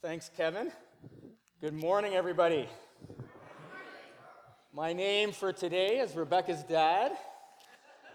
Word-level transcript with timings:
Thanks, 0.00 0.30
Kevin. 0.36 0.70
Good 1.60 1.74
morning, 1.74 2.14
everybody. 2.14 2.68
My 4.72 4.92
name 4.92 5.32
for 5.32 5.52
today 5.52 5.98
is 5.98 6.14
Rebecca's 6.14 6.62
dad, 6.62 7.10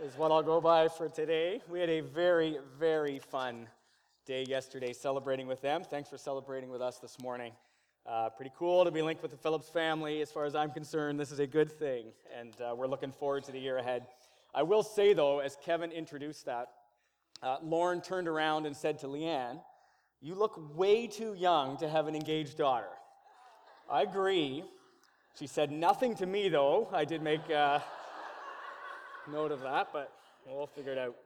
is 0.02 0.16
what 0.16 0.32
I'll 0.32 0.44
go 0.44 0.62
by 0.62 0.88
for 0.88 1.10
today. 1.10 1.62
We 1.70 1.82
had 1.82 1.90
a 1.90 2.00
very, 2.00 2.60
very 2.80 3.20
fun 3.20 3.68
day 4.26 4.46
yesterday 4.48 4.94
celebrating 4.94 5.46
with 5.46 5.62
them. 5.62 5.84
Thanks 5.84 6.08
for 6.08 6.18
celebrating 6.18 6.70
with 6.70 6.82
us 6.82 7.00
this 7.00 7.20
morning. 7.22 7.52
Uh, 8.06 8.30
pretty 8.30 8.54
cool 8.58 8.86
to 8.86 8.92
be 8.92 9.02
linked 9.02 9.22
with 9.22 9.32
the 9.32 9.38
Phillips 9.38 9.68
family. 9.68 10.22
As 10.22 10.32
far 10.32 10.46
as 10.46 10.56
I'm 10.56 10.72
concerned, 10.72 11.20
this 11.20 11.34
is 11.34 11.40
a 11.40 11.48
good 11.48 11.70
thing, 11.70 12.14
and 12.40 12.54
uh, 12.62 12.74
we're 12.74 12.88
looking 12.88 13.12
forward 13.12 13.44
to 13.44 13.52
the 13.52 13.60
year 13.60 13.78
ahead. 13.78 14.08
I 14.56 14.64
will 14.64 14.84
say, 14.84 15.14
though, 15.14 15.40
as 15.40 15.58
Kevin 15.62 15.92
introduced 15.92 16.46
that, 16.46 16.70
uh, 17.42 17.58
Lauren 17.62 18.00
turned 18.00 18.30
around 18.30 18.68
and 18.68 18.78
said 18.78 19.00
to 19.00 19.08
Leanne, 19.08 19.60
You 20.26 20.36
look 20.36 20.78
way 20.78 21.08
too 21.08 21.34
young 21.34 21.76
to 21.80 21.90
have 21.90 22.08
an 22.08 22.16
engaged 22.16 22.58
daughter. 22.58 22.88
I 23.92 24.04
agree. 24.04 24.64
She 25.38 25.48
said 25.48 25.70
nothing 25.70 26.16
to 26.16 26.26
me, 26.26 26.48
though. 26.48 26.88
I 26.94 27.04
did 27.04 27.22
make 27.22 27.42
uh, 27.52 27.80
note 29.30 29.52
of 29.52 29.60
that, 29.64 29.90
but 29.92 30.14
we'll 30.48 30.68
figure 30.68 30.94
it 30.94 30.98
out. 30.98 31.18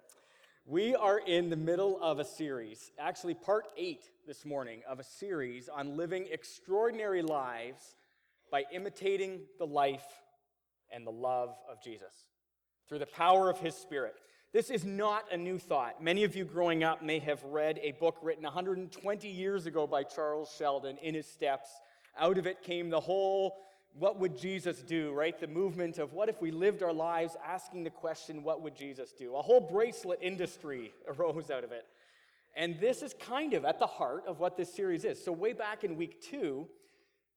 We 0.65 0.95
are 0.95 1.19
in 1.19 1.51
the 1.51 1.55
middle 1.55 1.99
of 2.01 2.17
a 2.17 2.25
series, 2.25 2.89
actually, 2.97 3.35
part 3.35 3.65
eight 3.77 4.09
this 4.25 4.43
morning 4.43 4.81
of 4.89 4.99
a 4.99 5.03
series 5.03 5.69
on 5.69 5.95
living 5.95 6.27
extraordinary 6.31 7.21
lives 7.21 7.93
by 8.51 8.63
imitating 8.73 9.41
the 9.59 9.67
life 9.67 10.07
and 10.91 11.05
the 11.05 11.11
love 11.11 11.53
of 11.71 11.83
Jesus 11.83 12.25
through 12.89 12.97
the 12.97 13.05
power 13.05 13.47
of 13.47 13.59
His 13.59 13.75
Spirit. 13.75 14.15
This 14.57 14.71
is 14.71 14.83
not 14.83 15.31
a 15.31 15.37
new 15.37 15.59
thought. 15.59 16.01
Many 16.01 16.23
of 16.23 16.35
you 16.35 16.43
growing 16.43 16.83
up 16.83 17.03
may 17.03 17.19
have 17.19 17.43
read 17.43 17.79
a 17.83 17.91
book 17.91 18.17
written 18.23 18.43
120 18.43 19.27
years 19.27 19.67
ago 19.67 19.85
by 19.85 20.01
Charles 20.01 20.51
Sheldon, 20.57 20.97
In 21.03 21.13
His 21.13 21.27
Steps. 21.27 21.69
Out 22.17 22.39
of 22.39 22.47
it 22.47 22.63
came 22.63 22.89
the 22.89 22.99
whole 22.99 23.55
what 23.93 24.19
would 24.19 24.35
Jesus 24.35 24.81
do, 24.81 25.13
right? 25.13 25.39
The 25.39 25.45
movement 25.45 25.99
of 25.99 26.13
what 26.13 26.27
if 26.27 26.41
we 26.41 26.49
lived 26.49 26.81
our 26.81 26.91
lives 26.91 27.37
asking 27.45 27.83
the 27.83 27.91
question, 27.91 28.41
what 28.41 28.63
would 28.63 28.75
Jesus 28.75 29.11
do? 29.11 29.35
A 29.35 29.43
whole 29.43 29.61
bracelet 29.61 30.17
industry 30.23 30.91
arose 31.07 31.51
out 31.51 31.63
of 31.63 31.71
it. 31.71 31.85
And 32.55 32.79
this 32.79 33.03
is 33.03 33.13
kind 33.13 33.53
of 33.53 33.63
at 33.63 33.77
the 33.77 33.85
heart 33.85 34.23
of 34.25 34.39
what 34.39 34.57
this 34.57 34.73
series 34.73 35.05
is. 35.05 35.23
So, 35.23 35.31
way 35.31 35.53
back 35.53 35.83
in 35.83 35.97
week 35.97 36.19
two, 36.19 36.67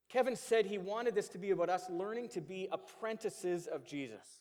Kevin 0.08 0.36
said 0.36 0.64
he 0.64 0.78
wanted 0.78 1.14
this 1.14 1.28
to 1.28 1.38
be 1.38 1.50
about 1.50 1.68
us 1.68 1.84
learning 1.90 2.30
to 2.30 2.40
be 2.40 2.66
apprentices 2.72 3.66
of 3.66 3.84
Jesus. 3.84 4.40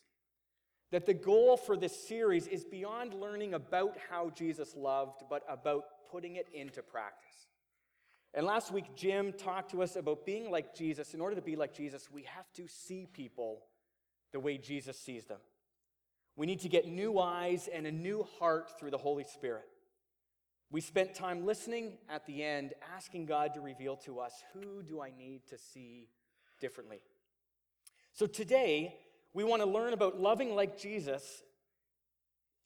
That 0.90 1.06
the 1.06 1.14
goal 1.14 1.56
for 1.56 1.76
this 1.76 2.08
series 2.08 2.46
is 2.46 2.64
beyond 2.64 3.14
learning 3.14 3.54
about 3.54 3.96
how 4.10 4.30
Jesus 4.30 4.74
loved, 4.74 5.22
but 5.30 5.44
about 5.48 5.84
putting 6.10 6.36
it 6.36 6.48
into 6.52 6.82
practice. 6.82 7.46
And 8.34 8.46
last 8.46 8.72
week, 8.72 8.96
Jim 8.96 9.32
talked 9.32 9.72
to 9.72 9.82
us 9.82 9.96
about 9.96 10.24
being 10.24 10.50
like 10.50 10.74
Jesus. 10.74 11.14
In 11.14 11.20
order 11.20 11.36
to 11.36 11.42
be 11.42 11.56
like 11.56 11.74
Jesus, 11.74 12.10
we 12.10 12.22
have 12.22 12.50
to 12.54 12.66
see 12.68 13.06
people 13.12 13.62
the 14.32 14.40
way 14.40 14.56
Jesus 14.56 14.98
sees 14.98 15.24
them. 15.24 15.40
We 16.36 16.46
need 16.46 16.60
to 16.60 16.68
get 16.68 16.86
new 16.86 17.18
eyes 17.18 17.68
and 17.72 17.86
a 17.86 17.92
new 17.92 18.26
heart 18.38 18.78
through 18.78 18.92
the 18.92 18.98
Holy 18.98 19.24
Spirit. 19.24 19.66
We 20.70 20.80
spent 20.80 21.14
time 21.14 21.44
listening 21.44 21.98
at 22.08 22.26
the 22.26 22.44
end, 22.44 22.74
asking 22.96 23.26
God 23.26 23.54
to 23.54 23.60
reveal 23.60 23.96
to 23.98 24.20
us 24.20 24.32
who 24.54 24.82
do 24.82 25.00
I 25.00 25.10
need 25.10 25.42
to 25.48 25.58
see 25.58 26.08
differently. 26.60 27.00
So 28.12 28.26
today, 28.26 28.94
we 29.32 29.44
want 29.44 29.62
to 29.62 29.68
learn 29.68 29.92
about 29.92 30.20
loving 30.20 30.54
like 30.54 30.78
Jesus 30.78 31.42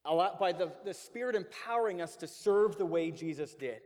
a 0.05 0.15
lot 0.15 0.39
by 0.39 0.53
the, 0.53 0.71
the 0.85 0.95
Spirit 0.95 1.35
empowering 1.35 2.03
us 2.03 2.17
to 2.17 2.27
serve 2.27 2.77
the 2.77 2.87
way 2.87 3.11
Jesus 3.11 3.55
did. 3.55 3.81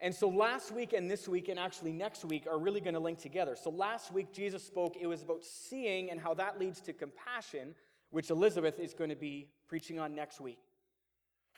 And 0.00 0.14
so 0.14 0.28
last 0.28 0.72
week 0.72 0.92
and 0.92 1.10
this 1.10 1.28
week, 1.28 1.48
and 1.48 1.58
actually 1.58 1.92
next 1.92 2.24
week, 2.24 2.46
are 2.50 2.58
really 2.58 2.80
going 2.80 2.94
to 2.94 3.00
link 3.00 3.18
together. 3.18 3.56
So 3.60 3.70
last 3.70 4.12
week, 4.12 4.32
Jesus 4.32 4.64
spoke, 4.64 4.96
it 5.00 5.06
was 5.06 5.22
about 5.22 5.44
seeing 5.44 6.10
and 6.10 6.20
how 6.20 6.34
that 6.34 6.58
leads 6.58 6.80
to 6.82 6.92
compassion, 6.92 7.74
which 8.10 8.30
Elizabeth 8.30 8.80
is 8.80 8.94
going 8.94 9.10
to 9.10 9.16
be 9.16 9.48
preaching 9.68 10.00
on 10.00 10.14
next 10.14 10.40
week. 10.40 10.58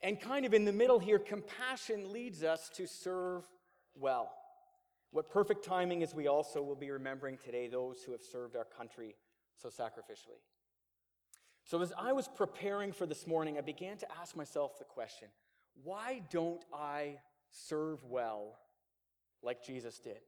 And 0.02 0.20
kind 0.20 0.44
of 0.44 0.52
in 0.52 0.66
the 0.66 0.72
middle 0.72 0.98
here, 0.98 1.18
compassion 1.18 2.12
leads 2.12 2.42
us 2.42 2.70
to 2.74 2.86
serve 2.86 3.44
well. 3.94 4.30
What 5.10 5.30
perfect 5.30 5.64
timing 5.64 6.02
is 6.02 6.14
we 6.14 6.26
also 6.26 6.62
will 6.62 6.74
be 6.74 6.90
remembering 6.90 7.38
today 7.38 7.68
those 7.68 8.02
who 8.04 8.12
have 8.12 8.22
served 8.22 8.56
our 8.56 8.64
country 8.64 9.14
so 9.56 9.68
sacrificially. 9.68 10.40
So, 11.64 11.80
as 11.80 11.92
I 11.98 12.12
was 12.12 12.28
preparing 12.28 12.92
for 12.92 13.06
this 13.06 13.26
morning, 13.26 13.56
I 13.56 13.62
began 13.62 13.96
to 13.98 14.06
ask 14.20 14.36
myself 14.36 14.78
the 14.78 14.84
question 14.84 15.28
why 15.82 16.22
don't 16.30 16.64
I 16.72 17.16
serve 17.50 18.04
well 18.04 18.58
like 19.42 19.64
Jesus 19.64 19.98
did? 19.98 20.20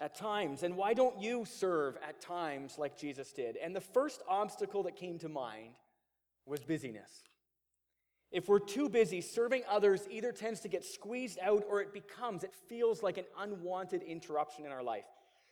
At 0.00 0.14
times, 0.14 0.62
and 0.62 0.76
why 0.76 0.94
don't 0.94 1.20
you 1.20 1.44
serve 1.44 1.96
at 2.08 2.20
times 2.20 2.78
like 2.78 2.96
Jesus 2.96 3.32
did? 3.32 3.56
And 3.56 3.74
the 3.74 3.80
first 3.80 4.22
obstacle 4.28 4.84
that 4.84 4.96
came 4.96 5.18
to 5.18 5.28
mind 5.28 5.74
was 6.46 6.60
busyness. 6.60 7.24
If 8.30 8.48
we're 8.48 8.60
too 8.60 8.88
busy, 8.88 9.20
serving 9.20 9.62
others 9.68 10.06
either 10.10 10.32
tends 10.32 10.60
to 10.60 10.68
get 10.68 10.84
squeezed 10.84 11.38
out 11.42 11.64
or 11.68 11.80
it 11.80 11.92
becomes, 11.92 12.44
it 12.44 12.54
feels 12.68 13.02
like 13.02 13.18
an 13.18 13.24
unwanted 13.38 14.02
interruption 14.02 14.66
in 14.66 14.72
our 14.72 14.82
life. 14.82 15.06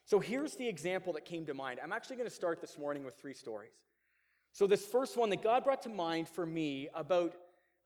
So 0.07 0.21
here's 0.21 0.55
the 0.55 0.69
example 0.69 1.13
that 1.15 1.25
came 1.25 1.45
to 1.47 1.55
mind. 1.55 1.81
I'm 1.83 1.93
actually 1.93 2.15
going 2.15 2.29
to 2.29 2.35
start 2.35 2.61
this 2.61 2.79
morning 2.79 3.05
with 3.05 3.17
three 3.17 3.35
stories. 3.35 3.73
So, 4.53 4.67
this 4.67 4.87
first 4.87 5.19
one 5.19 5.29
that 5.31 5.43
God 5.43 5.65
brought 5.65 5.83
to 5.83 5.89
mind 5.89 6.29
for 6.29 6.47
me 6.47 6.89
about, 6.95 7.35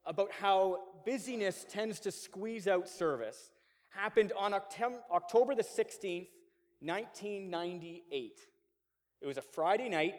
about 0.04 0.30
how 0.30 0.78
busyness 1.04 1.64
tends 1.68 1.98
to 2.00 2.12
squeeze 2.12 2.68
out 2.68 2.88
service 2.88 3.50
happened 3.88 4.32
on 4.38 4.52
October 4.52 5.54
the 5.54 5.64
16th, 5.64 6.28
1998. 6.80 8.38
It 9.22 9.26
was 9.26 9.38
a 9.38 9.42
Friday 9.42 9.88
night, 9.88 10.16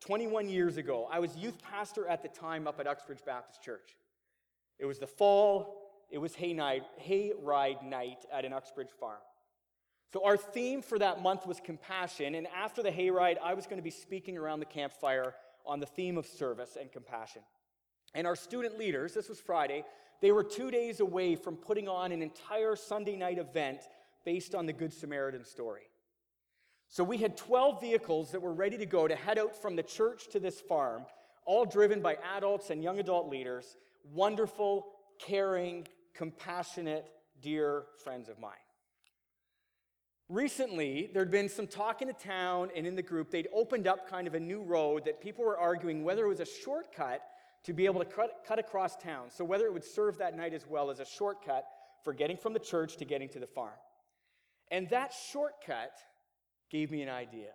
21 0.00 0.48
years 0.48 0.76
ago. 0.76 1.08
I 1.10 1.20
was 1.20 1.36
youth 1.36 1.62
pastor 1.62 2.08
at 2.08 2.22
the 2.22 2.28
time 2.28 2.66
up 2.66 2.80
at 2.80 2.88
Uxbridge 2.88 3.24
Baptist 3.24 3.62
Church. 3.62 3.96
It 4.80 4.84
was 4.84 4.98
the 4.98 5.06
fall, 5.06 5.92
it 6.10 6.18
was 6.18 6.34
hay, 6.34 6.52
night, 6.52 6.82
hay 6.96 7.32
ride 7.40 7.82
night 7.84 8.26
at 8.32 8.44
an 8.44 8.52
Uxbridge 8.52 8.90
farm. 9.00 9.20
So, 10.12 10.24
our 10.24 10.36
theme 10.36 10.82
for 10.82 10.98
that 10.98 11.22
month 11.22 11.46
was 11.46 11.60
compassion. 11.60 12.34
And 12.36 12.46
after 12.46 12.82
the 12.82 12.90
hayride, 12.90 13.38
I 13.42 13.54
was 13.54 13.66
going 13.66 13.78
to 13.78 13.82
be 13.82 13.90
speaking 13.90 14.38
around 14.38 14.60
the 14.60 14.66
campfire 14.66 15.34
on 15.66 15.80
the 15.80 15.86
theme 15.86 16.16
of 16.16 16.26
service 16.26 16.76
and 16.80 16.92
compassion. 16.92 17.42
And 18.14 18.26
our 18.26 18.36
student 18.36 18.78
leaders, 18.78 19.14
this 19.14 19.28
was 19.28 19.40
Friday, 19.40 19.84
they 20.22 20.32
were 20.32 20.44
two 20.44 20.70
days 20.70 21.00
away 21.00 21.34
from 21.34 21.56
putting 21.56 21.88
on 21.88 22.12
an 22.12 22.22
entire 22.22 22.76
Sunday 22.76 23.16
night 23.16 23.38
event 23.38 23.80
based 24.24 24.54
on 24.54 24.66
the 24.66 24.72
Good 24.72 24.92
Samaritan 24.92 25.44
story. 25.44 25.82
So, 26.88 27.02
we 27.02 27.18
had 27.18 27.36
12 27.36 27.80
vehicles 27.80 28.30
that 28.30 28.40
were 28.40 28.54
ready 28.54 28.78
to 28.78 28.86
go 28.86 29.08
to 29.08 29.16
head 29.16 29.38
out 29.38 29.60
from 29.60 29.74
the 29.74 29.82
church 29.82 30.28
to 30.30 30.38
this 30.38 30.60
farm, 30.60 31.04
all 31.44 31.64
driven 31.64 32.00
by 32.00 32.16
adults 32.36 32.70
and 32.70 32.80
young 32.80 33.00
adult 33.00 33.28
leaders, 33.28 33.76
wonderful, 34.12 34.86
caring, 35.18 35.88
compassionate, 36.14 37.06
dear 37.42 37.84
friends 38.04 38.28
of 38.28 38.38
mine. 38.38 38.52
Recently, 40.28 41.08
there'd 41.14 41.30
been 41.30 41.48
some 41.48 41.68
talk 41.68 42.02
in 42.02 42.08
the 42.08 42.14
town 42.14 42.70
and 42.74 42.84
in 42.84 42.96
the 42.96 43.02
group. 43.02 43.30
They'd 43.30 43.48
opened 43.52 43.86
up 43.86 44.10
kind 44.10 44.26
of 44.26 44.34
a 44.34 44.40
new 44.40 44.60
road 44.60 45.04
that 45.04 45.20
people 45.20 45.44
were 45.44 45.56
arguing 45.56 46.02
whether 46.02 46.24
it 46.24 46.28
was 46.28 46.40
a 46.40 46.46
shortcut 46.46 47.22
to 47.62 47.72
be 47.72 47.86
able 47.86 48.00
to 48.00 48.06
cut, 48.06 48.44
cut 48.46 48.58
across 48.58 48.96
town. 48.96 49.28
So, 49.30 49.44
whether 49.44 49.66
it 49.66 49.72
would 49.72 49.84
serve 49.84 50.18
that 50.18 50.36
night 50.36 50.52
as 50.52 50.66
well 50.66 50.90
as 50.90 50.98
a 50.98 51.04
shortcut 51.04 51.64
for 52.02 52.12
getting 52.12 52.36
from 52.36 52.54
the 52.54 52.58
church 52.58 52.96
to 52.96 53.04
getting 53.04 53.28
to 53.30 53.38
the 53.38 53.46
farm. 53.46 53.78
And 54.70 54.88
that 54.90 55.12
shortcut 55.30 55.92
gave 56.70 56.90
me 56.90 57.02
an 57.02 57.08
idea. 57.08 57.50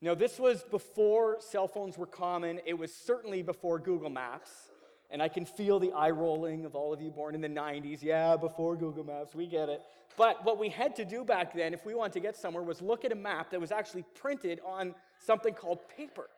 Now, 0.00 0.14
this 0.14 0.38
was 0.38 0.62
before 0.64 1.36
cell 1.40 1.68
phones 1.68 1.98
were 1.98 2.06
common. 2.06 2.60
It 2.66 2.74
was 2.74 2.94
certainly 2.94 3.42
before 3.42 3.78
Google 3.78 4.10
Maps. 4.10 4.50
And 5.12 5.22
I 5.22 5.28
can 5.28 5.44
feel 5.44 5.78
the 5.78 5.92
eye 5.92 6.10
rolling 6.10 6.64
of 6.64 6.74
all 6.74 6.92
of 6.92 7.00
you 7.00 7.10
born 7.10 7.34
in 7.34 7.42
the 7.42 7.48
90s. 7.48 8.02
Yeah, 8.02 8.36
before 8.36 8.76
Google 8.76 9.04
Maps, 9.04 9.34
we 9.34 9.46
get 9.46 9.68
it. 9.68 9.82
But 10.16 10.44
what 10.44 10.58
we 10.58 10.70
had 10.70 10.96
to 10.96 11.04
do 11.04 11.24
back 11.24 11.54
then, 11.54 11.74
if 11.74 11.84
we 11.86 11.94
wanted 11.94 12.14
to 12.14 12.20
get 12.20 12.36
somewhere, 12.36 12.62
was 12.62 12.82
look 12.82 13.04
at 13.04 13.12
a 13.12 13.16
map 13.16 13.50
that 13.50 13.60
was 13.60 13.70
actually 13.70 14.04
printed 14.14 14.60
on 14.66 14.94
something 15.18 15.54
called 15.54 15.78
paper. 15.94 16.28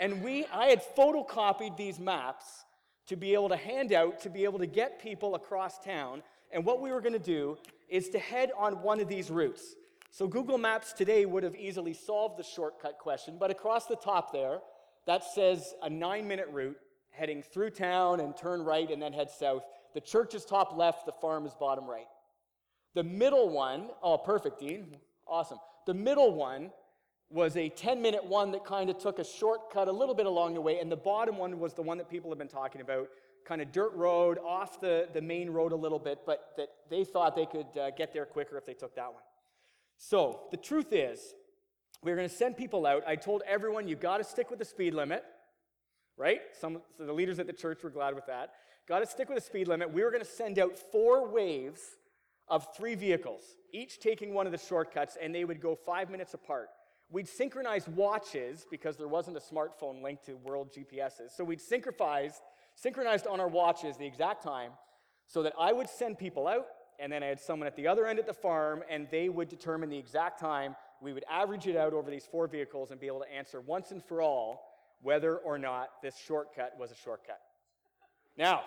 And 0.00 0.22
we, 0.22 0.46
I 0.46 0.66
had 0.66 0.82
photocopied 0.96 1.76
these 1.76 1.98
maps 1.98 2.64
to 3.08 3.16
be 3.16 3.34
able 3.34 3.48
to 3.48 3.56
hand 3.56 3.92
out, 3.92 4.20
to 4.20 4.30
be 4.30 4.44
able 4.44 4.60
to 4.60 4.66
get 4.66 5.00
people 5.02 5.34
across 5.34 5.78
town. 5.78 6.22
And 6.52 6.64
what 6.64 6.80
we 6.80 6.92
were 6.92 7.00
going 7.00 7.14
to 7.14 7.18
do 7.18 7.58
is 7.88 8.08
to 8.10 8.18
head 8.18 8.50
on 8.56 8.82
one 8.82 9.00
of 9.00 9.08
these 9.08 9.30
routes. 9.30 9.74
So 10.10 10.26
Google 10.26 10.58
Maps 10.58 10.92
today 10.92 11.26
would 11.26 11.42
have 11.42 11.56
easily 11.56 11.94
solved 11.94 12.38
the 12.38 12.42
shortcut 12.42 12.98
question, 12.98 13.36
but 13.38 13.50
across 13.50 13.86
the 13.86 13.96
top 13.96 14.32
there, 14.32 14.60
that 15.06 15.24
says 15.24 15.74
a 15.82 15.90
nine 15.90 16.28
minute 16.28 16.48
route 16.50 16.76
heading 17.18 17.42
through 17.42 17.70
town 17.70 18.20
and 18.20 18.36
turn 18.36 18.62
right 18.62 18.90
and 18.90 19.02
then 19.02 19.12
head 19.12 19.30
south. 19.30 19.64
The 19.94 20.00
church 20.00 20.34
is 20.34 20.44
top 20.44 20.76
left, 20.76 21.06
the 21.06 21.12
farm 21.12 21.46
is 21.46 21.54
bottom 21.54 21.88
right. 21.88 22.06
The 22.94 23.02
middle 23.02 23.48
one, 23.48 23.88
oh, 24.02 24.18
perfect, 24.18 24.60
Dean. 24.60 24.96
Awesome. 25.26 25.58
The 25.86 25.94
middle 25.94 26.32
one 26.34 26.70
was 27.30 27.56
a 27.56 27.68
10 27.68 28.00
minute 28.00 28.24
one 28.24 28.52
that 28.52 28.64
kind 28.64 28.88
of 28.88 28.98
took 28.98 29.18
a 29.18 29.24
shortcut 29.24 29.88
a 29.88 29.92
little 29.92 30.14
bit 30.14 30.26
along 30.26 30.54
the 30.54 30.60
way, 30.60 30.78
and 30.78 30.90
the 30.90 30.96
bottom 30.96 31.36
one 31.36 31.58
was 31.58 31.74
the 31.74 31.82
one 31.82 31.98
that 31.98 32.08
people 32.08 32.30
have 32.30 32.38
been 32.38 32.48
talking 32.48 32.80
about 32.80 33.08
kind 33.44 33.60
of 33.62 33.72
dirt 33.72 33.92
road 33.94 34.38
off 34.38 34.80
the, 34.80 35.08
the 35.14 35.20
main 35.22 35.50
road 35.50 35.72
a 35.72 35.76
little 35.76 35.98
bit, 35.98 36.20
but 36.26 36.52
that 36.56 36.68
they 36.90 37.04
thought 37.04 37.34
they 37.34 37.46
could 37.46 37.66
uh, 37.80 37.90
get 37.90 38.12
there 38.12 38.26
quicker 38.26 38.56
if 38.58 38.66
they 38.66 38.74
took 38.74 38.94
that 38.94 39.12
one. 39.12 39.22
So 39.96 40.42
the 40.50 40.56
truth 40.56 40.92
is, 40.92 41.34
we 42.02 42.12
are 42.12 42.16
going 42.16 42.28
to 42.28 42.34
send 42.34 42.56
people 42.56 42.86
out. 42.86 43.02
I 43.06 43.16
told 43.16 43.42
everyone, 43.46 43.88
you've 43.88 44.00
got 44.00 44.18
to 44.18 44.24
stick 44.24 44.50
with 44.50 44.58
the 44.58 44.64
speed 44.64 44.94
limit, 44.94 45.24
right? 46.18 46.40
Some 46.60 46.82
so 46.96 47.06
the 47.06 47.12
leaders 47.12 47.38
at 47.38 47.46
the 47.46 47.52
church 47.52 47.82
were 47.82 47.90
glad 47.90 48.14
with 48.14 48.26
that. 48.26 48.50
Got 48.86 49.00
to 49.00 49.06
stick 49.06 49.28
with 49.28 49.38
the 49.38 49.44
speed 49.44 49.68
limit. 49.68 49.92
We 49.92 50.02
were 50.02 50.10
going 50.10 50.24
to 50.24 50.28
send 50.28 50.58
out 50.58 50.76
four 50.76 51.28
waves 51.28 51.80
of 52.48 52.66
three 52.76 52.94
vehicles, 52.94 53.42
each 53.72 54.00
taking 54.00 54.34
one 54.34 54.46
of 54.46 54.52
the 54.52 54.58
shortcuts, 54.58 55.16
and 55.20 55.34
they 55.34 55.44
would 55.44 55.60
go 55.60 55.74
five 55.74 56.10
minutes 56.10 56.34
apart. 56.34 56.68
We'd 57.10 57.28
synchronize 57.28 57.86
watches 57.88 58.66
because 58.70 58.96
there 58.96 59.08
wasn't 59.08 59.36
a 59.36 59.40
smartphone 59.40 60.02
linked 60.02 60.26
to 60.26 60.34
world 60.34 60.72
GPSs. 60.72 61.36
So 61.36 61.44
we'd 61.44 61.60
synchronize, 61.60 62.40
synchronized 62.74 63.26
on 63.26 63.40
our 63.40 63.48
watches 63.48 63.96
the 63.96 64.06
exact 64.06 64.42
time 64.42 64.72
so 65.26 65.42
that 65.42 65.52
I 65.58 65.72
would 65.72 65.88
send 65.88 66.18
people 66.18 66.46
out, 66.48 66.66
and 66.98 67.12
then 67.12 67.22
I 67.22 67.26
had 67.26 67.40
someone 67.40 67.66
at 67.66 67.76
the 67.76 67.86
other 67.86 68.06
end 68.06 68.18
at 68.18 68.26
the 68.26 68.34
farm, 68.34 68.82
and 68.90 69.06
they 69.10 69.28
would 69.28 69.48
determine 69.48 69.90
the 69.90 69.98
exact 69.98 70.40
time 70.40 70.74
we 71.00 71.12
would 71.12 71.24
average 71.30 71.66
it 71.66 71.76
out 71.76 71.92
over 71.92 72.10
these 72.10 72.26
four 72.26 72.46
vehicles 72.46 72.90
and 72.90 72.98
be 72.98 73.06
able 73.06 73.20
to 73.20 73.32
answer 73.32 73.60
once 73.60 73.90
and 73.90 74.02
for 74.02 74.20
all 74.20 74.67
whether 75.02 75.36
or 75.36 75.58
not 75.58 75.88
this 76.02 76.16
shortcut 76.16 76.74
was 76.78 76.90
a 76.90 76.96
shortcut. 76.96 77.40
Now, 78.36 78.62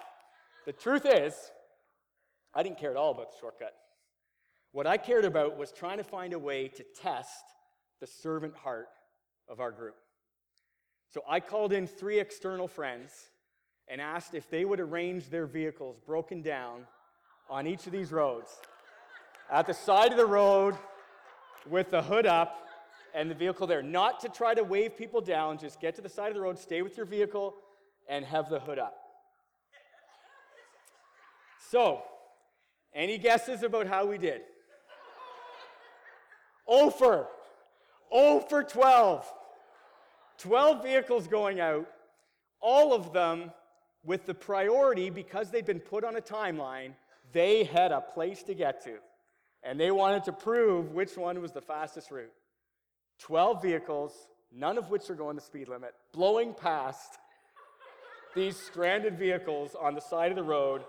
the 0.65 0.73
truth 0.73 1.05
is, 1.05 1.33
I 2.53 2.63
didn't 2.63 2.77
care 2.77 2.91
at 2.91 2.97
all 2.97 3.11
about 3.11 3.31
the 3.31 3.37
shortcut. 3.39 3.73
What 4.71 4.87
I 4.87 4.97
cared 4.97 5.25
about 5.25 5.57
was 5.57 5.71
trying 5.71 5.97
to 5.97 6.03
find 6.03 6.33
a 6.33 6.39
way 6.39 6.67
to 6.69 6.85
test 7.01 7.43
the 7.99 8.07
servant 8.07 8.55
heart 8.55 8.87
of 9.49 9.59
our 9.59 9.71
group. 9.71 9.95
So 11.13 11.21
I 11.27 11.41
called 11.41 11.73
in 11.73 11.87
three 11.87 12.19
external 12.19 12.67
friends 12.67 13.11
and 13.89 13.99
asked 13.99 14.33
if 14.33 14.49
they 14.49 14.63
would 14.63 14.79
arrange 14.79 15.29
their 15.29 15.45
vehicles 15.45 15.97
broken 16.05 16.41
down 16.41 16.87
on 17.49 17.67
each 17.67 17.85
of 17.85 17.91
these 17.91 18.11
roads 18.11 18.49
at 19.51 19.67
the 19.67 19.73
side 19.73 20.11
of 20.11 20.17
the 20.17 20.25
road 20.25 20.75
with 21.69 21.91
the 21.91 22.01
hood 22.01 22.25
up 22.25 22.65
and 23.13 23.29
the 23.29 23.35
vehicle 23.35 23.67
there. 23.67 23.81
Not 23.81 24.19
to 24.21 24.29
try 24.29 24.53
to 24.53 24.63
wave 24.63 24.97
people 24.97 25.21
down, 25.21 25.57
just 25.57 25.79
get 25.79 25.95
to 25.95 26.01
the 26.01 26.09
side 26.09 26.29
of 26.29 26.35
the 26.35 26.41
road, 26.41 26.57
stay 26.57 26.81
with 26.81 26.97
your 26.97 27.05
vehicle, 27.05 27.55
and 28.07 28.25
have 28.25 28.49
the 28.49 28.59
hood 28.59 28.79
up. 28.79 28.97
So, 31.69 32.01
any 32.93 33.17
guesses 33.17 33.63
about 33.63 33.87
how 33.87 34.05
we 34.05 34.17
did? 34.17 34.41
Oh 36.67 36.89
for, 36.89 37.27
oh 38.11 38.39
for 38.39 38.63
12. 38.63 39.25
12 40.37 40.83
vehicles 40.83 41.27
going 41.27 41.59
out, 41.59 41.87
all 42.59 42.93
of 42.93 43.13
them 43.13 43.51
with 44.03 44.25
the 44.25 44.33
priority 44.33 45.09
because 45.09 45.51
they'd 45.51 45.65
been 45.65 45.79
put 45.79 46.03
on 46.03 46.15
a 46.15 46.21
timeline, 46.21 46.93
they 47.31 47.63
had 47.63 47.91
a 47.91 48.01
place 48.01 48.41
to 48.43 48.53
get 48.53 48.83
to 48.83 48.97
and 49.63 49.79
they 49.79 49.91
wanted 49.91 50.23
to 50.23 50.31
prove 50.31 50.91
which 50.91 51.15
one 51.17 51.41
was 51.41 51.51
the 51.51 51.61
fastest 51.61 52.11
route. 52.11 52.31
12 53.21 53.61
vehicles, 53.61 54.27
none 54.51 54.77
of 54.77 54.89
which 54.89 55.09
are 55.09 55.15
going 55.15 55.35
the 55.35 55.41
speed 55.41 55.67
limit, 55.67 55.93
blowing 56.11 56.53
past 56.53 57.19
these 58.35 58.57
stranded 58.57 59.17
vehicles 59.17 59.75
on 59.79 59.93
the 59.93 60.01
side 60.01 60.31
of 60.31 60.35
the 60.35 60.43
road 60.43 60.81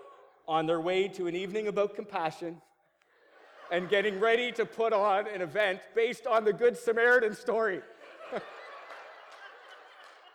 on 0.49 0.67
their 0.67 0.81
way 0.81 1.08
to 1.08 1.26
an 1.26 1.37
evening 1.37 1.69
about 1.69 1.94
compassion 1.94 2.61
and 3.70 3.88
getting 3.88 4.19
ready 4.19 4.50
to 4.52 4.64
put 4.64 4.93
on 4.93 5.26
an 5.29 5.43
event 5.43 5.81
based 5.94 6.26
on 6.26 6.44
the 6.44 6.52
Good 6.52 6.76
Samaritan 6.76 7.34
story. 7.34 7.81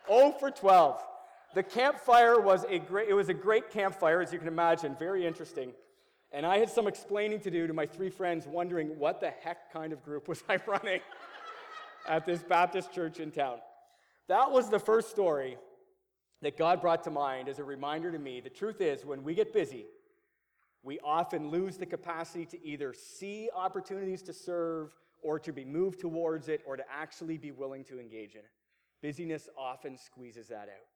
oh 0.10 0.32
for 0.34 0.52
12. 0.52 1.02
The 1.56 1.64
campfire 1.64 2.40
was 2.40 2.66
a 2.70 2.78
great, 2.78 3.10
it 3.10 3.14
was 3.14 3.30
a 3.30 3.34
great 3.34 3.72
campfire, 3.72 4.22
as 4.22 4.32
you 4.32 4.40
can 4.40 4.48
imagine, 4.48 4.96
very 5.00 5.26
interesting. 5.26 5.72
And 6.32 6.46
I 6.46 6.58
had 6.58 6.70
some 6.70 6.88
explaining 6.88 7.40
to 7.42 7.52
do 7.52 7.68
to 7.68 7.74
my 7.74 7.86
three 7.86 8.10
friends, 8.10 8.46
wondering 8.46 9.00
what 9.00 9.20
the 9.20 9.32
heck 9.32 9.72
kind 9.72 9.94
of 9.94 10.04
group 10.04 10.28
was 10.28 10.44
I 10.50 10.60
running 10.68 11.00
at 12.08 12.26
this 12.26 12.44
Baptist 12.44 12.92
church 12.92 13.20
in 13.20 13.32
town. 13.32 13.58
That 14.28 14.52
was 14.52 14.70
the 14.70 14.80
first 14.80 15.10
story 15.10 15.58
that 16.42 16.58
God 16.58 16.82
brought 16.82 17.04
to 17.06 17.12
mind 17.12 17.50
as 17.50 17.60
a 17.60 17.64
reminder 17.64 18.12
to 18.12 18.20
me. 18.20 18.42
The 18.42 18.50
truth 18.50 18.82
is, 18.82 19.06
when 19.06 19.24
we 19.24 19.34
get 19.34 19.54
busy, 19.54 19.86
we 20.84 21.00
often 21.04 21.50
lose 21.50 21.78
the 21.78 21.86
capacity 21.86 22.46
to 22.46 22.66
either 22.66 22.94
see 22.94 23.50
opportunities 23.56 24.22
to 24.24 24.34
serve 24.34 24.94
or 25.22 25.40
to 25.40 25.52
be 25.52 25.66
moved 25.66 26.00
towards 26.00 26.48
it 26.48 26.62
or 26.66 26.78
to 26.78 26.84
actually 26.92 27.38
be 27.38 27.52
willing 27.52 27.84
to 27.86 28.00
engage 28.00 28.34
in 28.34 28.42
it. 28.42 28.52
Busyness 29.02 29.50
often 29.58 29.98
squeezes 29.98 30.48
that 30.48 30.70
out. 30.70 30.88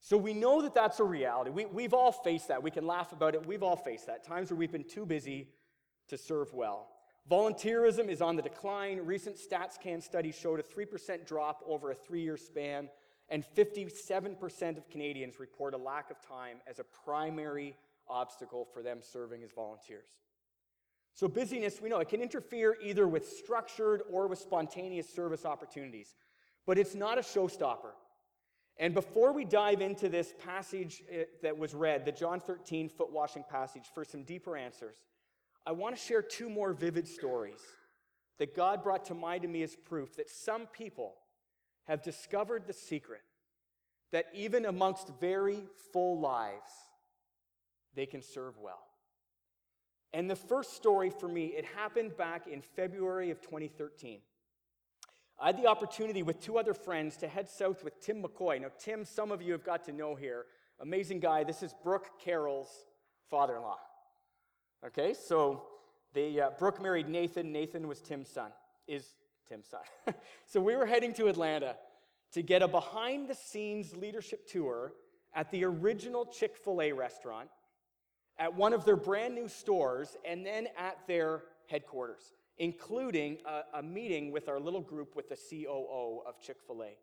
So 0.00 0.16
we 0.16 0.34
know 0.34 0.62
that 0.62 0.74
that's 0.74 0.98
a 0.98 1.04
reality. 1.04 1.50
We, 1.50 1.66
we've 1.66 1.94
all 1.94 2.10
faced 2.10 2.48
that. 2.48 2.62
We 2.62 2.72
can 2.72 2.86
laugh 2.86 3.12
about 3.12 3.34
it. 3.34 3.46
We've 3.46 3.62
all 3.62 3.76
faced 3.76 4.06
that. 4.08 4.24
Times 4.24 4.50
where 4.50 4.58
we've 4.58 4.72
been 4.72 4.88
too 4.88 5.06
busy 5.06 5.48
to 6.08 6.18
serve 6.18 6.52
well. 6.52 6.88
Volunteerism 7.30 8.08
is 8.08 8.20
on 8.20 8.36
the 8.36 8.42
decline. 8.42 8.98
Recent 8.98 9.36
StatsCan 9.36 10.02
studies 10.02 10.34
showed 10.34 10.60
a 10.60 10.62
3% 10.62 11.26
drop 11.26 11.62
over 11.66 11.90
a 11.90 11.94
three 11.94 12.22
year 12.22 12.36
span, 12.36 12.88
and 13.28 13.44
57% 13.56 14.76
of 14.76 14.88
Canadians 14.90 15.38
report 15.38 15.74
a 15.74 15.78
lack 15.78 16.10
of 16.10 16.20
time 16.20 16.58
as 16.66 16.78
a 16.78 16.84
primary 16.84 17.76
obstacle 18.08 18.66
for 18.72 18.82
them 18.82 18.98
serving 19.00 19.42
as 19.42 19.52
volunteers. 19.52 20.08
So, 21.14 21.28
busyness, 21.28 21.80
we 21.80 21.88
know 21.88 21.98
it 22.00 22.08
can 22.08 22.22
interfere 22.22 22.76
either 22.82 23.06
with 23.06 23.28
structured 23.28 24.02
or 24.10 24.26
with 24.26 24.38
spontaneous 24.38 25.08
service 25.08 25.44
opportunities, 25.44 26.14
but 26.66 26.78
it's 26.78 26.94
not 26.94 27.18
a 27.18 27.20
showstopper. 27.20 27.92
And 28.78 28.94
before 28.94 29.32
we 29.32 29.44
dive 29.44 29.82
into 29.82 30.08
this 30.08 30.32
passage 30.42 31.02
eh, 31.10 31.24
that 31.42 31.56
was 31.56 31.74
read, 31.74 32.06
the 32.06 32.12
John 32.12 32.40
13 32.40 32.88
foot 32.88 33.12
washing 33.12 33.44
passage, 33.48 33.84
for 33.94 34.04
some 34.04 34.22
deeper 34.22 34.56
answers, 34.56 34.96
I 35.64 35.72
want 35.72 35.96
to 35.96 36.02
share 36.02 36.22
two 36.22 36.48
more 36.48 36.72
vivid 36.72 37.06
stories 37.06 37.60
that 38.38 38.56
God 38.56 38.82
brought 38.82 39.04
to 39.06 39.14
mind 39.14 39.42
to 39.42 39.48
me 39.48 39.62
as 39.62 39.76
proof 39.76 40.16
that 40.16 40.28
some 40.28 40.66
people 40.66 41.14
have 41.84 42.02
discovered 42.02 42.66
the 42.66 42.72
secret 42.72 43.20
that 44.10 44.26
even 44.34 44.66
amongst 44.66 45.08
very 45.20 45.62
full 45.92 46.20
lives, 46.20 46.72
they 47.94 48.06
can 48.06 48.22
serve 48.22 48.58
well. 48.58 48.82
And 50.12 50.28
the 50.28 50.36
first 50.36 50.74
story 50.74 51.10
for 51.10 51.28
me, 51.28 51.46
it 51.46 51.64
happened 51.64 52.16
back 52.16 52.46
in 52.46 52.60
February 52.60 53.30
of 53.30 53.40
2013. 53.40 54.18
I 55.40 55.46
had 55.46 55.56
the 55.56 55.66
opportunity 55.66 56.22
with 56.22 56.40
two 56.40 56.58
other 56.58 56.74
friends 56.74 57.16
to 57.18 57.28
head 57.28 57.48
south 57.48 57.82
with 57.82 58.00
Tim 58.00 58.22
McCoy. 58.22 58.60
Now, 58.60 58.68
Tim, 58.78 59.04
some 59.04 59.32
of 59.32 59.40
you 59.40 59.52
have 59.52 59.64
got 59.64 59.84
to 59.84 59.92
know 59.92 60.14
here. 60.14 60.44
Amazing 60.80 61.20
guy. 61.20 61.44
This 61.44 61.62
is 61.62 61.74
Brooke 61.82 62.20
Carroll's 62.22 62.70
father 63.30 63.56
in 63.56 63.62
law. 63.62 63.78
Okay, 64.84 65.14
so 65.14 65.62
they, 66.12 66.40
uh, 66.40 66.50
Brooke 66.58 66.82
married 66.82 67.08
Nathan. 67.08 67.52
Nathan 67.52 67.86
was 67.86 68.00
Tim's 68.00 68.28
son, 68.28 68.50
is 68.86 69.06
Tim's 69.48 69.68
son. 69.68 70.14
so 70.46 70.60
we 70.60 70.76
were 70.76 70.86
heading 70.86 71.14
to 71.14 71.28
Atlanta 71.28 71.76
to 72.32 72.42
get 72.42 72.62
a 72.62 72.68
behind 72.68 73.28
the 73.28 73.34
scenes 73.34 73.94
leadership 73.94 74.48
tour 74.48 74.92
at 75.34 75.50
the 75.50 75.64
original 75.64 76.26
Chick 76.26 76.56
fil 76.56 76.82
A 76.82 76.92
restaurant, 76.92 77.48
at 78.38 78.54
one 78.54 78.72
of 78.72 78.84
their 78.84 78.96
brand 78.96 79.34
new 79.34 79.48
stores, 79.48 80.16
and 80.24 80.44
then 80.44 80.68
at 80.76 80.98
their 81.06 81.44
headquarters 81.68 82.32
including 82.58 83.38
a, 83.44 83.78
a 83.78 83.82
meeting 83.82 84.30
with 84.30 84.48
our 84.48 84.60
little 84.60 84.80
group 84.80 85.16
with 85.16 85.28
the 85.28 85.36
COO 85.36 86.22
of 86.26 86.40
Chick 86.40 86.58
fil 86.66 86.82
A. 86.82 86.96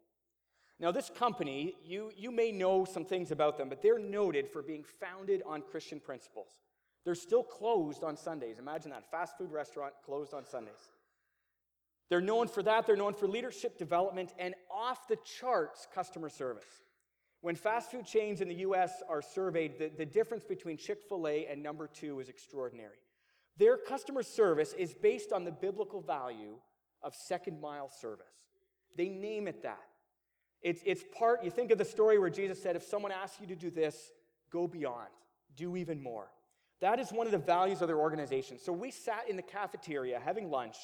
Now, 0.80 0.92
this 0.92 1.10
company, 1.10 1.76
you, 1.84 2.12
you 2.16 2.32
may 2.32 2.52
know 2.52 2.86
some 2.86 3.04
things 3.04 3.32
about 3.32 3.58
them, 3.58 3.68
but 3.68 3.82
they're 3.82 4.00
noted 4.00 4.48
for 4.48 4.62
being 4.62 4.86
founded 5.00 5.44
on 5.46 5.62
Christian 5.62 6.00
principles. 6.00 6.52
They're 7.10 7.16
still 7.16 7.42
closed 7.42 8.04
on 8.04 8.16
Sundays. 8.16 8.60
Imagine 8.60 8.92
that 8.92 9.10
fast 9.10 9.36
food 9.36 9.52
restaurant 9.52 9.96
closed 10.06 10.32
on 10.32 10.46
Sundays. 10.46 10.92
They're 12.08 12.22
known 12.22 12.48
for 12.48 12.62
that. 12.62 12.86
They're 12.86 12.96
known 12.96 13.16
for 13.16 13.28
leadership 13.28 13.80
development 13.80 14.32
and 14.38 14.54
off 14.72 15.08
the 15.08 15.18
charts 15.40 15.88
customer 15.92 16.30
service. 16.30 16.68
When 17.42 17.56
fast 17.56 17.90
food 17.90 18.06
chains 18.06 18.42
in 18.42 18.48
the 18.48 18.58
US 18.58 19.02
are 19.10 19.24
surveyed, 19.24 19.80
the, 19.80 19.90
the 19.98 20.06
difference 20.06 20.44
between 20.44 20.78
Chick 20.78 21.00
fil 21.02 21.28
A 21.28 21.48
and 21.48 21.64
number 21.64 21.88
two 21.88 22.20
is 22.20 22.30
extraordinary. 22.30 23.00
Their 23.58 23.76
customer 23.76 24.22
service 24.22 24.74
is 24.74 24.94
based 24.94 25.34
on 25.34 25.46
the 25.46 25.52
biblical 25.52 26.02
value 26.02 26.58
of 27.02 27.16
second 27.16 27.60
mile 27.60 27.90
service. 27.90 28.28
They 28.96 29.10
name 29.10 29.48
it 29.48 29.64
that. 29.64 29.82
It's, 30.62 30.84
it's 30.86 31.04
part, 31.18 31.44
you 31.44 31.50
think 31.50 31.72
of 31.72 31.80
the 31.80 31.86
story 31.86 32.20
where 32.20 32.30
Jesus 32.30 32.62
said, 32.62 32.76
if 32.76 32.84
someone 32.84 33.12
asks 33.12 33.42
you 33.42 33.48
to 33.48 33.56
do 33.56 33.72
this, 33.72 34.12
go 34.52 34.68
beyond, 34.68 35.10
do 35.56 35.76
even 35.76 36.04
more. 36.04 36.30
That 36.82 37.00
is 37.00 37.12
one 37.12 37.28
of 37.28 37.32
the 37.32 37.38
values 37.38 37.82
of 37.82 37.88
their 37.88 38.00
organization. 38.00 38.58
So 38.58 38.72
we 38.72 38.92
sat 38.92 39.30
in 39.30 39.36
the 39.36 39.42
cafeteria 39.42 40.20
having 40.24 40.50
lunch 40.50 40.78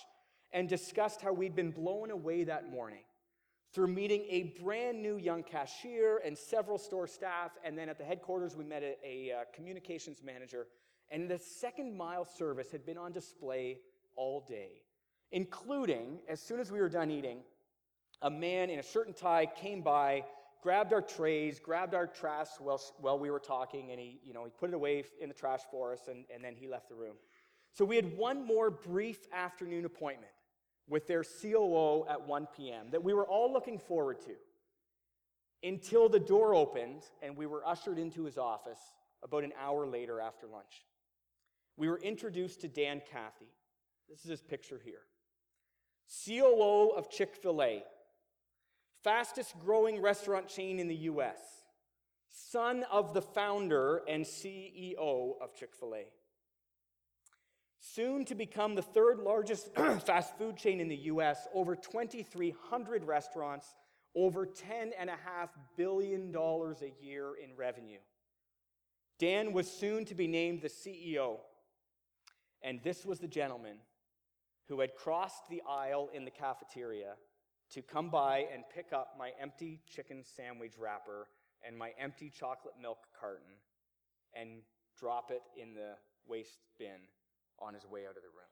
and 0.52 0.68
discussed 0.68 1.22
how 1.22 1.34
we'd 1.34 1.56
been 1.56 1.72
blown 1.72 2.12
away 2.12 2.44
that 2.44 2.70
morning 2.70 3.04
through 3.74 3.88
meeting 3.88 4.26
a 4.30 4.56
brand 4.62 5.02
new 5.02 5.18
young 5.18 5.44
cashier 5.44 6.22
and 6.26 6.38
several 6.38 6.78
store 6.78 7.08
staff. 7.08 7.52
And 7.64 7.78
then 7.78 7.90
at 7.90 7.98
the 7.98 8.04
headquarters, 8.04 8.56
we 8.56 8.64
met 8.64 8.84
a, 8.84 8.96
a 9.04 9.34
uh, 9.34 9.44
communications 9.54 10.22
manager 10.24 10.68
and 11.12 11.30
the 11.30 11.40
second 11.40 11.96
mile 11.96 12.26
service 12.26 12.72
had 12.72 12.86
been 12.86 12.98
on 12.98 13.12
display 13.12 13.80
all 14.16 14.46
day, 14.48 14.82
including, 15.32 16.20
as 16.28 16.42
soon 16.42 16.60
as 16.60 16.72
we 16.72 16.80
were 16.80 16.90
done 16.90 17.12
eating, 17.12 17.40
a 18.22 18.30
man 18.30 18.70
in 18.70 18.80
a 18.80 18.84
shirt 18.84 19.08
and 19.08 19.16
tie 19.16 19.46
came 19.46 19.82
by, 19.82 20.24
grabbed 20.66 20.94
our 20.94 21.02
trays, 21.02 21.60
grabbed 21.60 21.94
our 21.94 22.08
trash 22.08 22.48
while, 22.58 22.82
while 22.98 23.20
we 23.20 23.30
were 23.30 23.40
talking, 23.40 23.92
and 23.92 24.00
he, 24.00 24.20
you 24.24 24.34
know, 24.34 24.44
he 24.46 24.50
put 24.50 24.72
it 24.72 24.74
away 24.74 25.04
in 25.22 25.30
the 25.30 25.36
trash 25.36 25.60
for 25.70 25.94
us, 25.94 26.08
and, 26.08 26.26
and 26.34 26.44
then 26.44 26.56
he 26.56 26.68
left 26.68 26.90
the 26.90 26.96
room. 26.96 27.14
So 27.72 27.86
we 27.86 27.96
had 27.96 28.18
one 28.18 28.44
more 28.44 28.72
brief 28.72 29.28
afternoon 29.32 29.86
appointment 29.86 30.32
with 30.90 31.06
their 31.06 31.24
COO 31.24 32.08
at 32.10 32.28
1 32.28 32.48
p.m. 32.58 32.88
that 32.90 33.04
we 33.04 33.14
were 33.14 33.28
all 33.28 33.54
looking 33.54 33.78
forward 33.78 34.20
to 34.22 34.32
until 35.62 36.10
the 36.10 36.20
door 36.20 36.56
opened 36.56 37.04
and 37.22 37.38
we 37.38 37.46
were 37.46 37.64
ushered 37.64 38.00
into 38.00 38.24
his 38.24 38.40
office 38.40 38.80
about 39.22 39.44
an 39.44 39.54
hour 39.62 39.86
later 39.86 40.20
after 40.20 40.48
lunch. 40.48 40.84
We 41.78 41.90
were 41.90 42.00
introduced 42.00 42.62
to 42.62 42.68
Dan 42.68 43.04
Cathy. 43.12 43.54
This 44.10 44.24
is 44.24 44.32
his 44.32 44.42
picture 44.42 44.82
here. 44.84 45.04
COO 46.26 46.90
of 46.98 47.12
Chick 47.12 47.36
fil 47.36 47.62
A, 47.62 47.84
fastest 49.06 49.54
growing 49.60 50.02
restaurant 50.02 50.48
chain 50.48 50.80
in 50.80 50.88
the 50.88 50.96
US, 50.96 51.38
son 52.28 52.84
of 52.92 53.14
the 53.14 53.22
founder 53.22 54.02
and 54.10 54.26
CEO 54.26 55.34
of 55.40 55.54
Chick 55.56 55.76
fil 55.80 55.94
A. 55.94 56.06
Soon 57.80 58.26
to 58.26 58.34
become 58.34 58.74
the 58.74 58.82
third 58.82 59.20
largest 59.20 59.70
fast 59.76 60.36
food 60.40 60.58
chain 60.58 60.82
in 60.82 60.88
the 60.88 60.96
US, 61.14 61.48
over 61.54 61.76
2,300 61.76 63.04
restaurants, 63.04 63.76
over 64.16 64.48
$10.5 64.48 65.50
billion 65.78 66.36
a 66.36 67.06
year 67.06 67.34
in 67.36 67.56
revenue. 67.56 68.00
Dan 69.20 69.54
was 69.54 69.70
soon 69.70 70.04
to 70.06 70.16
be 70.16 70.28
named 70.28 70.64
the 70.64 70.68
CEO. 70.68 71.38
And 72.64 72.80
this 72.84 73.06
was 73.06 73.20
the 73.20 73.28
gentleman 73.28 73.78
who 74.68 74.80
had 74.80 74.96
crossed 74.96 75.48
the 75.48 75.62
aisle 75.70 76.10
in 76.12 76.26
the 76.26 76.32
cafeteria 76.32 77.14
to 77.72 77.82
come 77.82 78.10
by 78.10 78.46
and 78.54 78.64
pick 78.74 78.94
up 78.94 79.16
my 79.18 79.32
empty 79.42 79.82
chicken 79.88 80.24
sandwich 80.24 80.74
wrapper 80.80 81.28
and 81.66 81.78
my 81.78 81.92
empty 82.00 82.30
chocolate 82.30 82.76
milk 82.82 83.00
carton 83.20 83.58
and 84.34 84.62
drop 85.00 85.32
it 85.32 85.42
in 85.62 85.74
the 85.74 85.94
waste 86.28 86.60
bin 86.78 87.10
on 87.60 87.74
his 87.74 87.86
way 87.86 88.02
out 88.02 88.16
of 88.18 88.24
the 88.24 88.30
room. 88.30 88.46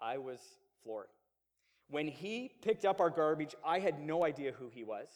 I 0.00 0.18
was 0.18 0.40
floored. 0.82 1.06
When 1.88 2.08
he 2.08 2.50
picked 2.62 2.84
up 2.84 3.00
our 3.00 3.10
garbage, 3.10 3.54
I 3.64 3.78
had 3.78 4.00
no 4.00 4.24
idea 4.24 4.52
who 4.52 4.68
he 4.68 4.82
was. 4.82 5.08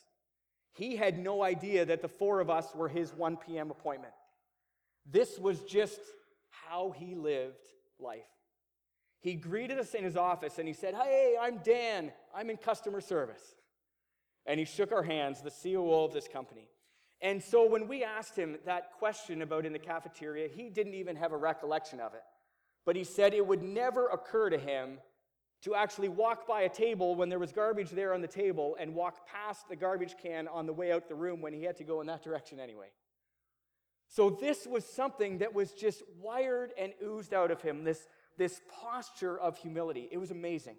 He 0.72 0.96
had 0.96 1.18
no 1.18 1.42
idea 1.42 1.86
that 1.86 2.02
the 2.02 2.08
four 2.08 2.40
of 2.40 2.50
us 2.50 2.74
were 2.74 2.88
his 2.88 3.12
1 3.14 3.38
p.m. 3.38 3.70
appointment. 3.70 4.12
This 5.10 5.38
was 5.38 5.60
just 5.62 6.00
how 6.50 6.94
he 6.96 7.14
lived 7.14 7.56
life. 7.98 8.28
He 9.20 9.34
greeted 9.34 9.78
us 9.78 9.94
in 9.94 10.04
his 10.04 10.16
office 10.16 10.58
and 10.58 10.68
he 10.68 10.74
said, 10.74 10.94
Hey, 10.94 11.36
I'm 11.40 11.58
Dan. 11.58 12.12
I'm 12.36 12.50
in 12.50 12.58
customer 12.58 13.00
service. 13.00 13.42
And 14.44 14.60
he 14.60 14.66
shook 14.66 14.92
our 14.92 15.02
hands, 15.02 15.40
the 15.40 15.50
COO 15.50 16.04
of 16.04 16.12
this 16.12 16.28
company. 16.28 16.68
And 17.22 17.42
so 17.42 17.66
when 17.66 17.88
we 17.88 18.04
asked 18.04 18.36
him 18.36 18.58
that 18.66 18.92
question 18.98 19.42
about 19.42 19.64
in 19.64 19.72
the 19.72 19.78
cafeteria, 19.78 20.48
he 20.48 20.68
didn't 20.68 20.94
even 20.94 21.16
have 21.16 21.32
a 21.32 21.36
recollection 21.36 21.98
of 21.98 22.14
it. 22.14 22.22
But 22.84 22.94
he 22.94 23.04
said 23.04 23.32
it 23.32 23.46
would 23.46 23.62
never 23.62 24.08
occur 24.08 24.50
to 24.50 24.58
him 24.58 24.98
to 25.62 25.74
actually 25.74 26.08
walk 26.08 26.46
by 26.46 26.62
a 26.62 26.68
table 26.68 27.14
when 27.14 27.30
there 27.30 27.38
was 27.38 27.52
garbage 27.52 27.90
there 27.90 28.12
on 28.12 28.20
the 28.20 28.28
table 28.28 28.76
and 28.78 28.94
walk 28.94 29.26
past 29.26 29.68
the 29.68 29.74
garbage 29.74 30.14
can 30.22 30.46
on 30.46 30.66
the 30.66 30.72
way 30.72 30.92
out 30.92 31.08
the 31.08 31.14
room 31.14 31.40
when 31.40 31.54
he 31.54 31.64
had 31.64 31.76
to 31.78 31.84
go 31.84 32.02
in 32.02 32.06
that 32.06 32.22
direction 32.22 32.60
anyway. 32.60 32.88
So 34.08 34.30
this 34.30 34.66
was 34.66 34.84
something 34.84 35.38
that 35.38 35.54
was 35.54 35.72
just 35.72 36.02
wired 36.20 36.72
and 36.78 36.92
oozed 37.02 37.34
out 37.34 37.50
of 37.50 37.62
him, 37.62 37.82
this, 37.82 38.06
this 38.36 38.60
posture 38.82 39.36
of 39.38 39.56
humility. 39.56 40.08
It 40.12 40.18
was 40.18 40.30
amazing. 40.30 40.76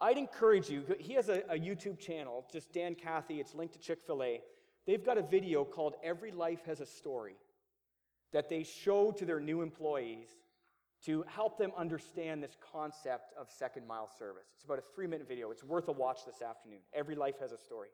I'd 0.00 0.18
encourage 0.18 0.68
you, 0.68 0.84
he 0.98 1.14
has 1.14 1.28
a, 1.28 1.42
a 1.48 1.58
YouTube 1.58 1.98
channel, 1.98 2.46
just 2.52 2.72
Dan 2.72 2.94
Cathy, 2.94 3.40
it's 3.40 3.54
linked 3.54 3.74
to 3.74 3.80
Chick 3.80 4.00
fil 4.06 4.22
A. 4.22 4.42
They've 4.86 5.04
got 5.04 5.18
a 5.18 5.22
video 5.22 5.64
called 5.64 5.94
Every 6.04 6.30
Life 6.30 6.64
Has 6.66 6.80
a 6.80 6.86
Story 6.86 7.36
that 8.32 8.48
they 8.48 8.62
show 8.62 9.10
to 9.12 9.24
their 9.24 9.40
new 9.40 9.62
employees 9.62 10.28
to 11.04 11.24
help 11.28 11.58
them 11.58 11.72
understand 11.76 12.42
this 12.42 12.56
concept 12.72 13.32
of 13.38 13.50
second 13.50 13.86
mile 13.86 14.10
service. 14.18 14.48
It's 14.54 14.64
about 14.64 14.78
a 14.78 14.82
three 14.94 15.06
minute 15.06 15.28
video. 15.28 15.50
It's 15.50 15.64
worth 15.64 15.88
a 15.88 15.92
watch 15.92 16.20
this 16.26 16.42
afternoon. 16.42 16.80
Every 16.92 17.14
life 17.14 17.36
has 17.40 17.52
a 17.52 17.58
story. 17.58 17.88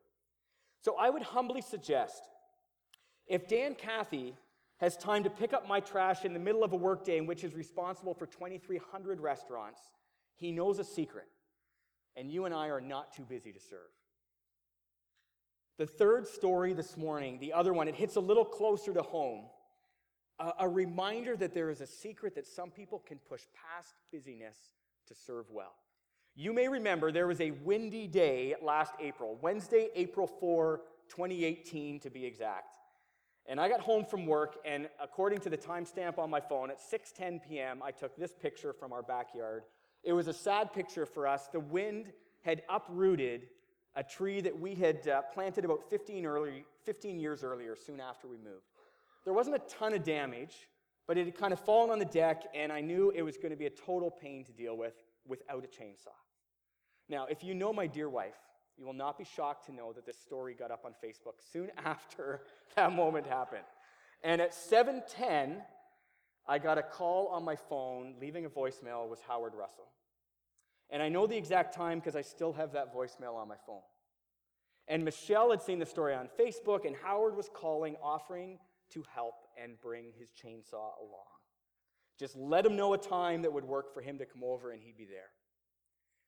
So 0.80 0.96
I 0.98 1.10
would 1.10 1.22
humbly 1.22 1.60
suggest 1.60 2.22
if 3.26 3.46
Dan 3.46 3.74
Cathy 3.74 4.34
has 4.78 4.96
time 4.96 5.22
to 5.22 5.30
pick 5.30 5.52
up 5.52 5.68
my 5.68 5.78
trash 5.78 6.24
in 6.24 6.32
the 6.32 6.40
middle 6.40 6.64
of 6.64 6.72
a 6.72 6.76
workday 6.76 7.18
in 7.18 7.26
which 7.26 7.44
is 7.44 7.54
responsible 7.54 8.14
for 8.14 8.26
2,300 8.26 9.20
restaurants, 9.20 9.80
he 10.34 10.50
knows 10.50 10.80
a 10.80 10.84
secret. 10.84 11.28
And 12.16 12.30
you 12.30 12.44
and 12.44 12.54
I 12.54 12.68
are 12.68 12.80
not 12.80 13.14
too 13.14 13.22
busy 13.22 13.52
to 13.52 13.60
serve. 13.60 13.90
The 15.78 15.86
third 15.86 16.26
story 16.26 16.74
this 16.74 16.96
morning, 16.96 17.38
the 17.38 17.52
other 17.52 17.72
one, 17.72 17.88
it 17.88 17.94
hits 17.94 18.16
a 18.16 18.20
little 18.20 18.44
closer 18.44 18.92
to 18.92 19.02
home. 19.02 19.46
A, 20.38 20.52
a 20.60 20.68
reminder 20.68 21.36
that 21.36 21.54
there 21.54 21.70
is 21.70 21.80
a 21.80 21.86
secret 21.86 22.34
that 22.34 22.46
some 22.46 22.70
people 22.70 22.98
can 22.98 23.18
push 23.18 23.42
past 23.54 23.94
busyness 24.12 24.56
to 25.08 25.14
serve 25.14 25.46
well. 25.50 25.74
You 26.34 26.52
may 26.52 26.68
remember 26.68 27.12
there 27.12 27.26
was 27.26 27.40
a 27.40 27.50
windy 27.50 28.06
day 28.06 28.54
last 28.62 28.94
April, 29.00 29.38
Wednesday, 29.42 29.88
April 29.94 30.26
4, 30.26 30.80
2018 31.08 32.00
to 32.00 32.10
be 32.10 32.24
exact. 32.24 32.76
And 33.46 33.60
I 33.60 33.68
got 33.68 33.80
home 33.80 34.04
from 34.04 34.24
work, 34.24 34.58
and 34.64 34.88
according 35.02 35.40
to 35.40 35.50
the 35.50 35.58
timestamp 35.58 36.16
on 36.18 36.30
my 36.30 36.40
phone, 36.40 36.70
at 36.70 36.78
6:10 36.80 37.40
p.m., 37.46 37.82
I 37.82 37.90
took 37.90 38.16
this 38.16 38.32
picture 38.32 38.72
from 38.72 38.92
our 38.92 39.02
backyard. 39.02 39.64
It 40.02 40.12
was 40.12 40.26
a 40.26 40.32
sad 40.32 40.72
picture 40.72 41.06
for 41.06 41.26
us. 41.26 41.48
The 41.52 41.60
wind 41.60 42.12
had 42.42 42.62
uprooted 42.68 43.48
a 43.94 44.02
tree 44.02 44.40
that 44.40 44.58
we 44.58 44.74
had 44.74 45.06
uh, 45.06 45.22
planted 45.32 45.64
about 45.64 45.88
15, 45.90 46.26
early, 46.26 46.64
15 46.84 47.20
years 47.20 47.44
earlier, 47.44 47.76
soon 47.76 48.00
after 48.00 48.26
we 48.26 48.36
moved. 48.36 48.66
There 49.24 49.34
wasn't 49.34 49.56
a 49.56 49.60
ton 49.60 49.92
of 49.92 50.02
damage, 50.02 50.68
but 51.06 51.18
it 51.18 51.26
had 51.26 51.36
kind 51.36 51.52
of 51.52 51.60
fallen 51.60 51.90
on 51.90 51.98
the 51.98 52.04
deck, 52.04 52.44
and 52.54 52.72
I 52.72 52.80
knew 52.80 53.12
it 53.14 53.22
was 53.22 53.36
going 53.36 53.50
to 53.50 53.56
be 53.56 53.66
a 53.66 53.70
total 53.70 54.10
pain 54.10 54.44
to 54.44 54.52
deal 54.52 54.76
with 54.76 54.94
without 55.26 55.64
a 55.64 55.68
chainsaw. 55.68 56.16
Now, 57.08 57.26
if 57.26 57.44
you 57.44 57.54
know 57.54 57.72
my 57.72 57.86
dear 57.86 58.08
wife, 58.08 58.38
you 58.78 58.86
will 58.86 58.94
not 58.94 59.18
be 59.18 59.24
shocked 59.24 59.66
to 59.66 59.72
know 59.72 59.92
that 59.92 60.06
this 60.06 60.18
story 60.18 60.54
got 60.54 60.70
up 60.70 60.84
on 60.84 60.92
Facebook 61.04 61.34
soon 61.52 61.70
after 61.84 62.42
that 62.74 62.92
moment 62.92 63.26
happened. 63.26 63.64
And 64.24 64.40
at 64.40 64.52
7:10, 64.52 65.62
I 66.48 66.58
got 66.58 66.78
a 66.78 66.82
call 66.82 67.28
on 67.28 67.44
my 67.44 67.56
phone 67.56 68.14
leaving 68.20 68.44
a 68.46 68.50
voicemail 68.50 69.08
was 69.08 69.20
Howard 69.28 69.54
Russell. 69.54 69.91
And 70.92 71.02
I 71.02 71.08
know 71.08 71.26
the 71.26 71.36
exact 71.36 71.74
time 71.74 71.98
because 71.98 72.14
I 72.14 72.20
still 72.20 72.52
have 72.52 72.72
that 72.72 72.94
voicemail 72.94 73.34
on 73.34 73.48
my 73.48 73.56
phone. 73.66 73.80
And 74.88 75.04
Michelle 75.04 75.50
had 75.50 75.62
seen 75.62 75.78
the 75.78 75.86
story 75.86 76.14
on 76.14 76.28
Facebook, 76.38 76.84
and 76.84 76.94
Howard 77.02 77.34
was 77.34 77.48
calling, 77.52 77.96
offering 78.02 78.58
to 78.90 79.02
help 79.14 79.34
and 79.60 79.80
bring 79.80 80.12
his 80.18 80.30
chainsaw 80.30 80.98
along. 81.00 81.32
Just 82.18 82.36
let 82.36 82.66
him 82.66 82.76
know 82.76 82.92
a 82.92 82.98
time 82.98 83.42
that 83.42 83.52
would 83.52 83.64
work 83.64 83.94
for 83.94 84.02
him 84.02 84.18
to 84.18 84.26
come 84.26 84.44
over, 84.44 84.70
and 84.70 84.82
he'd 84.82 84.98
be 84.98 85.06
there. 85.06 85.30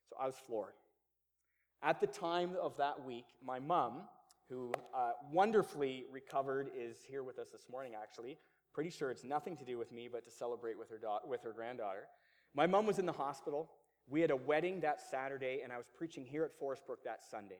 So 0.09 0.15
I 0.19 0.25
was 0.25 0.35
floored. 0.47 0.73
At 1.83 2.01
the 2.01 2.07
time 2.07 2.55
of 2.59 2.75
that 2.77 3.05
week, 3.05 3.25
my 3.45 3.59
mom, 3.59 4.01
who 4.49 4.71
uh, 4.95 5.11
wonderfully 5.31 6.05
recovered, 6.11 6.69
is 6.75 6.97
here 7.07 7.21
with 7.21 7.37
us 7.37 7.49
this 7.51 7.67
morning, 7.69 7.93
actually. 8.01 8.39
Pretty 8.73 8.89
sure 8.89 9.11
it's 9.11 9.23
nothing 9.23 9.55
to 9.57 9.65
do 9.65 9.77
with 9.77 9.91
me, 9.91 10.09
but 10.11 10.23
to 10.25 10.31
celebrate 10.31 10.77
with 10.79 10.89
her, 10.89 10.97
da- 10.97 11.19
with 11.27 11.43
her 11.43 11.53
granddaughter. 11.53 12.07
My 12.55 12.65
mom 12.65 12.87
was 12.87 12.97
in 12.97 13.05
the 13.05 13.11
hospital. 13.11 13.69
We 14.07 14.21
had 14.21 14.31
a 14.31 14.35
wedding 14.35 14.81
that 14.81 15.01
Saturday, 15.01 15.61
and 15.63 15.73
I 15.73 15.77
was 15.77 15.87
preaching 15.97 16.25
here 16.25 16.43
at 16.43 16.57
Forest 16.59 16.85
Brook 16.85 17.03
that 17.05 17.23
Sunday. 17.29 17.59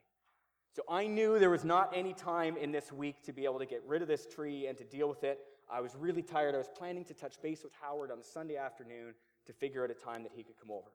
So 0.75 0.83
I 0.89 1.07
knew 1.07 1.39
there 1.39 1.49
was 1.49 1.63
not 1.63 1.91
any 1.95 2.13
time 2.13 2.57
in 2.57 2.71
this 2.71 2.91
week 2.91 3.23
to 3.23 3.33
be 3.33 3.45
able 3.45 3.59
to 3.59 3.65
get 3.65 3.81
rid 3.87 4.01
of 4.01 4.07
this 4.07 4.27
tree 4.27 4.67
and 4.67 4.77
to 4.77 4.83
deal 4.83 5.07
with 5.07 5.23
it. 5.23 5.39
I 5.71 5.81
was 5.81 5.95
really 5.95 6.21
tired. 6.21 6.53
I 6.53 6.57
was 6.57 6.69
planning 6.77 7.05
to 7.05 7.13
touch 7.13 7.41
base 7.41 7.63
with 7.63 7.71
Howard 7.81 8.11
on 8.11 8.21
Sunday 8.21 8.57
afternoon 8.57 9.13
to 9.47 9.53
figure 9.53 9.83
out 9.83 9.89
a 9.89 9.93
time 9.93 10.23
that 10.23 10.33
he 10.35 10.43
could 10.43 10.59
come 10.59 10.71
over. 10.71 10.91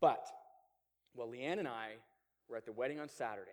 But 0.00 0.26
while 1.14 1.28
Leanne 1.28 1.60
and 1.60 1.68
I 1.68 1.92
were 2.48 2.56
at 2.56 2.66
the 2.66 2.72
wedding 2.72 2.98
on 2.98 3.08
Saturday, 3.08 3.50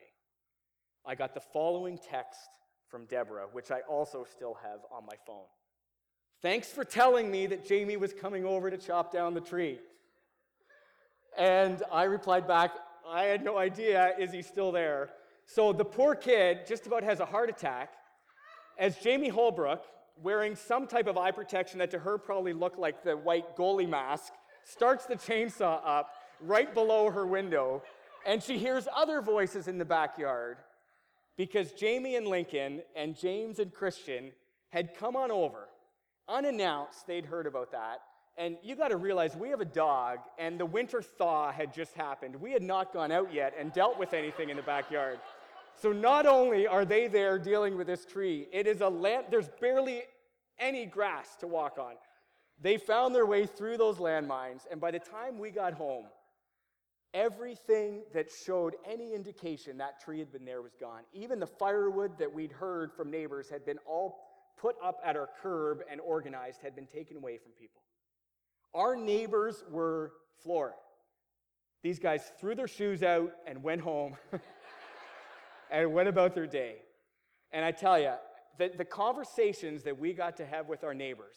I 1.06 1.16
got 1.16 1.34
the 1.34 1.40
following 1.40 1.98
text 1.98 2.50
from 2.88 3.06
Deborah, 3.06 3.48
which 3.52 3.72
I 3.72 3.82
also 3.82 4.26
still 4.30 4.58
have 4.64 4.80
on 4.92 5.06
my 5.06 5.16
phone. 5.26 5.46
Thanks 6.42 6.70
for 6.70 6.84
telling 6.84 7.30
me 7.30 7.46
that 7.48 7.66
Jamie 7.66 7.98
was 7.98 8.14
coming 8.14 8.46
over 8.46 8.72
to 8.72 8.78
chop 8.78 9.14
down 9.14 9.34
the 9.34 9.42
tree. 9.42 9.80
And 11.40 11.82
I 11.92 12.04
replied 12.04 12.48
back, 12.48 12.72
I 13.08 13.24
had 13.24 13.44
no 13.44 13.58
idea. 13.58 14.14
Is 14.20 14.32
he 14.32 14.44
still 14.44 14.72
there? 14.72 15.10
So 15.48 15.74
the 15.74 15.86
poor 15.86 16.14
kid 16.14 16.68
just 16.68 16.86
about 16.86 17.02
has 17.04 17.20
a 17.20 17.26
heart 17.26 17.50
attack 17.50 17.94
as 18.78 18.98
Jamie 18.98 19.30
Holbrook, 19.30 19.84
wearing 20.22 20.56
some 20.56 20.86
type 20.86 21.08
of 21.08 21.18
eye 21.18 21.32
protection 21.32 21.80
that 21.80 21.90
to 21.92 22.00
her 22.00 22.18
probably 22.18 22.54
looked 22.54 22.78
like 22.78 23.04
the 23.04 23.18
white 23.18 23.56
goalie 23.58 23.90
mask, 23.90 24.34
starts 24.64 25.06
the 25.06 25.16
chainsaw 25.16 25.82
up 25.84 26.12
right 26.42 26.74
below 26.74 27.10
her 27.10 27.26
window 27.26 27.82
and 28.26 28.44
she 28.44 28.58
hears 28.58 28.88
other 28.96 29.22
voices 29.22 29.68
in 29.68 29.78
the 29.78 29.86
backyard 29.86 30.58
because 31.38 31.72
Jamie 31.72 32.16
and 32.16 32.28
Lincoln 32.28 32.82
and 32.96 33.18
James 33.18 33.60
and 33.60 33.74
Christian 33.74 34.32
had 34.70 34.96
come 34.96 35.16
on 35.16 35.32
over. 35.32 35.70
Unannounced, 36.28 37.08
they'd 37.08 37.26
heard 37.26 37.48
about 37.48 37.72
that. 37.72 38.02
And 38.40 38.56
you 38.64 38.78
got 38.78 38.88
to 38.88 38.98
realize 38.98 39.36
we 39.36 39.50
have 39.50 39.60
a 39.60 39.66
dog, 39.66 40.20
and 40.38 40.58
the 40.58 40.66
winter 40.66 41.02
thaw 41.02 41.52
had 41.52 41.74
just 41.74 41.94
happened. 41.94 42.38
We 42.38 42.54
had 42.54 42.64
not 42.64 42.94
gone 42.94 43.12
out 43.12 43.34
yet 43.34 43.54
and 43.60 43.74
dealt 43.74 44.00
with 44.00 44.14
anything 44.14 44.50
in 44.50 44.56
the 44.56 44.64
backyard. 44.64 45.20
So 45.76 45.92
not 45.92 46.26
only 46.26 46.66
are 46.66 46.86
they 46.86 47.08
there 47.08 47.38
dealing 47.38 47.76
with 47.78 47.88
this 47.88 48.06
tree, 48.06 48.48
it 48.54 48.66
is 48.66 48.80
a 48.80 48.88
land, 48.88 49.26
there's 49.30 49.50
barely 49.60 50.04
any 50.58 50.86
grass 50.86 51.36
to 51.42 51.48
walk 51.48 51.78
on. 51.78 51.96
They 52.62 52.78
found 52.78 53.14
their 53.14 53.26
way 53.26 53.46
through 53.46 53.78
those 53.78 53.98
landmines, 53.98 54.62
and 54.72 54.80
by 54.80 54.92
the 54.92 55.00
time 55.00 55.38
we 55.38 55.52
got 55.52 55.74
home, 55.74 56.06
everything 57.14 58.04
that 58.14 58.28
showed 58.32 58.76
any 58.90 59.14
indication 59.14 59.78
that 59.80 60.00
tree 60.02 60.20
had 60.20 60.32
been 60.32 60.46
there 60.46 60.62
was 60.62 60.76
gone. 60.80 61.02
Even 61.14 61.40
the 61.40 61.48
firewood 61.48 62.18
that 62.20 62.34
we'd 62.34 62.54
heard 62.54 62.94
from 62.94 63.12
neighbors 63.12 63.50
had 63.50 63.66
been 63.66 63.80
all 63.86 64.18
put 64.58 64.76
up 64.84 65.02
at 65.04 65.18
our 65.18 65.30
curb 65.42 65.80
and 65.92 66.00
organized, 66.00 66.62
had 66.62 66.74
been 66.76 66.88
taken 66.88 67.18
away 67.18 67.38
from 67.38 67.52
people. 67.60 67.79
Our 68.74 68.96
neighbors 68.96 69.64
were 69.70 70.14
floored. 70.44 70.74
These 71.82 72.00
guys 72.00 72.32
threw 72.40 72.56
their 72.56 72.68
shoes 72.68 73.04
out 73.04 73.32
and 73.48 73.64
went 73.64 73.82
home 73.82 74.18
and 75.72 75.94
went 75.94 76.10
about 76.10 76.36
their 76.36 76.48
day. 76.48 76.76
And 77.52 77.64
I 77.64 77.72
tell 77.72 78.00
you, 78.00 78.14
the, 78.58 78.72
the 78.78 78.86
conversations 78.86 79.84
that 79.84 79.98
we 79.98 80.14
got 80.14 80.38
to 80.38 80.46
have 80.46 80.68
with 80.68 80.84
our 80.84 80.94
neighbors 80.94 81.36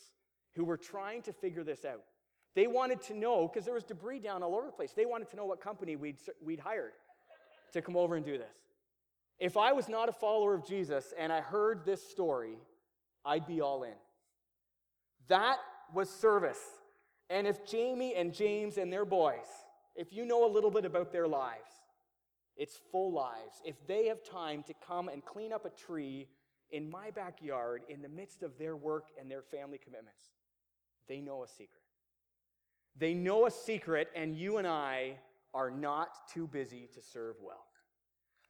who 0.55 0.65
were 0.65 0.77
trying 0.77 1.23
to 1.23 1.33
figure 1.33 1.65
this 1.65 1.85
out, 1.85 2.03
they 2.55 2.67
wanted 2.67 3.01
to 3.03 3.15
know, 3.15 3.49
because 3.49 3.65
there 3.65 3.75
was 3.75 3.85
debris 3.85 4.19
down 4.19 4.43
all 4.43 4.55
over 4.55 4.67
the 4.67 4.73
place, 4.73 4.93
they 4.93 5.07
wanted 5.07 5.31
to 5.31 5.37
know 5.37 5.47
what 5.47 5.61
company 5.61 5.97
we'd, 5.97 6.19
we'd 6.45 6.61
hired 6.61 6.93
to 7.73 7.81
come 7.81 7.97
over 7.97 8.17
and 8.17 8.27
do 8.27 8.37
this. 8.37 8.57
If 9.39 9.57
I 9.57 9.73
was 9.73 9.89
not 9.89 10.09
a 10.09 10.13
follower 10.13 10.55
of 10.55 10.67
Jesus 10.67 11.15
and 11.19 11.33
I 11.33 11.41
heard 11.41 11.85
this 11.85 12.03
story, 12.11 12.59
I'd 13.25 13.47
be 13.47 13.61
all 13.61 13.85
in. 13.85 13.95
That 15.29 15.57
was 15.95 16.11
service. 16.11 16.61
And 17.33 17.47
if 17.47 17.65
Jamie 17.65 18.15
and 18.15 18.35
James 18.35 18.77
and 18.77 18.93
their 18.93 19.07
boys, 19.07 19.49
if 19.97 20.13
you 20.13 20.27
know 20.27 20.45
a 20.45 20.53
little 20.53 20.71
bit 20.71 20.85
about 20.85 21.13
their 21.13 21.27
lives, 21.27 21.71
it's 22.59 22.79
full 22.91 23.11
lives. 23.11 23.63
If 23.65 23.75
they 23.87 24.07
have 24.09 24.23
time 24.23 24.63
to 24.65 24.75
come 24.87 25.09
and 25.09 25.25
clean 25.25 25.51
up 25.51 25.65
a 25.65 25.71
tree 25.71 26.29
in 26.71 26.91
my 26.91 27.11
backyard 27.11 27.85
in 27.89 28.03
the 28.03 28.09
midst 28.11 28.43
of 28.43 28.59
their 28.59 28.77
work 28.77 29.07
and 29.19 29.31
their 29.31 29.41
family 29.41 29.79
commitments, 29.83 30.27
they 31.09 31.23
know 31.23 31.43
a 31.43 31.49
secret. 31.49 31.81
They 32.99 33.15
know 33.15 33.47
a 33.47 33.51
secret, 33.51 34.11
and 34.15 34.37
you 34.37 34.59
and 34.59 34.67
I 34.67 35.17
are 35.55 35.71
not 35.71 36.29
too 36.29 36.47
busy 36.47 36.87
to 36.93 37.01
serve 37.01 37.37
well. 37.43 37.65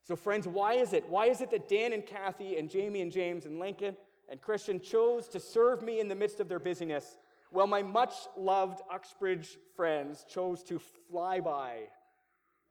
So, 0.02 0.16
friends, 0.16 0.48
why 0.48 0.74
is 0.74 0.92
it? 0.92 1.08
Why 1.08 1.26
is 1.26 1.40
it 1.40 1.52
that 1.52 1.68
Dan 1.68 1.92
and 1.92 2.04
Kathy 2.04 2.58
and 2.58 2.68
Jamie 2.68 3.02
and 3.02 3.12
James 3.12 3.46
and 3.46 3.60
Lincoln 3.60 3.96
and 4.28 4.40
Christian 4.40 4.80
chose 4.80 5.28
to 5.28 5.38
serve 5.38 5.82
me 5.82 6.00
in 6.00 6.08
the 6.08 6.16
midst 6.16 6.40
of 6.40 6.48
their 6.48 6.58
busyness? 6.58 7.18
Well, 7.52 7.66
my 7.66 7.82
much 7.82 8.14
loved 8.34 8.80
Uxbridge 8.90 9.58
friends 9.76 10.24
chose 10.26 10.62
to 10.64 10.80
fly 11.10 11.38
by 11.38 11.80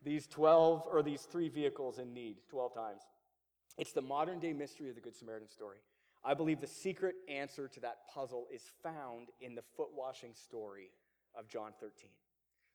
these 0.03 0.25
12 0.25 0.87
or 0.91 1.03
these 1.03 1.21
three 1.21 1.49
vehicles 1.49 1.99
in 1.99 2.15
need 2.15 2.37
12 2.49 2.73
times. 2.73 3.03
It's 3.77 3.93
the 3.93 4.01
modern 4.01 4.39
day 4.39 4.53
mystery 4.53 4.89
of 4.89 4.95
the 4.95 5.01
Good 5.01 5.15
Samaritan 5.15 5.47
story. 5.47 5.77
I 6.23 6.33
believe 6.33 6.61
the 6.61 6.67
secret 6.67 7.13
answer 7.29 7.67
to 7.67 7.79
that 7.81 8.07
puzzle 8.11 8.47
is 8.51 8.63
found 8.81 9.27
in 9.39 9.53
the 9.53 9.61
foot 9.77 9.89
washing 9.95 10.33
story 10.33 10.89
of 11.37 11.47
John 11.47 11.73
13. 11.79 12.09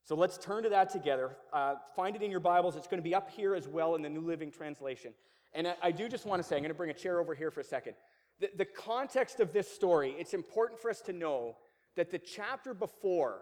So 0.05 0.15
let's 0.15 0.39
turn 0.39 0.63
to 0.63 0.69
that 0.69 0.91
together. 0.91 1.37
Uh, 1.53 1.75
find 1.97 2.15
it 2.15 2.23
in 2.23 2.31
your 2.31 2.39
Bibles. 2.39 2.77
It's 2.77 2.87
going 2.87 3.03
to 3.03 3.09
be 3.09 3.17
up 3.17 3.31
here 3.31 3.57
as 3.57 3.67
well 3.67 3.97
in 3.97 4.03
the 4.03 4.09
New 4.09 4.21
Living 4.21 4.53
Translation. 4.53 5.13
And 5.53 5.67
I, 5.67 5.75
I 5.83 5.91
do 5.91 6.09
just 6.09 6.25
want 6.25 6.41
to 6.41 6.49
say, 6.49 6.55
I'm 6.55 6.63
going 6.63 6.71
to 6.71 6.77
bring 6.77 6.91
a 6.91 6.95
chair 6.95 7.19
over 7.19 7.35
here 7.35 7.51
for 7.51 7.59
a 7.59 7.65
second. 7.65 7.95
The, 8.39 8.51
the 8.57 8.65
context 8.65 9.41
of 9.41 9.53
this 9.53 9.69
story, 9.69 10.15
it's 10.17 10.35
important 10.35 10.81
for 10.81 10.89
us 10.89 11.01
to 11.03 11.13
know 11.13 11.57
that 11.97 12.11
the 12.11 12.19
chapter 12.19 12.75
before, 12.75 13.41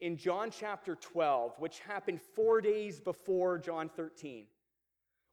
in 0.00 0.16
John 0.16 0.50
chapter 0.50 0.96
12, 0.96 1.54
which 1.58 1.78
happened 1.80 2.20
four 2.34 2.60
days 2.60 3.00
before 3.00 3.58
John 3.58 3.88
13, 3.88 4.46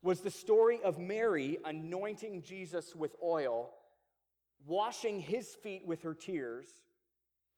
was 0.03 0.21
the 0.21 0.31
story 0.31 0.79
of 0.83 0.97
Mary 0.97 1.57
anointing 1.65 2.41
Jesus 2.41 2.95
with 2.95 3.15
oil, 3.23 3.71
washing 4.65 5.19
his 5.19 5.55
feet 5.63 5.85
with 5.85 6.03
her 6.03 6.13
tears, 6.13 6.67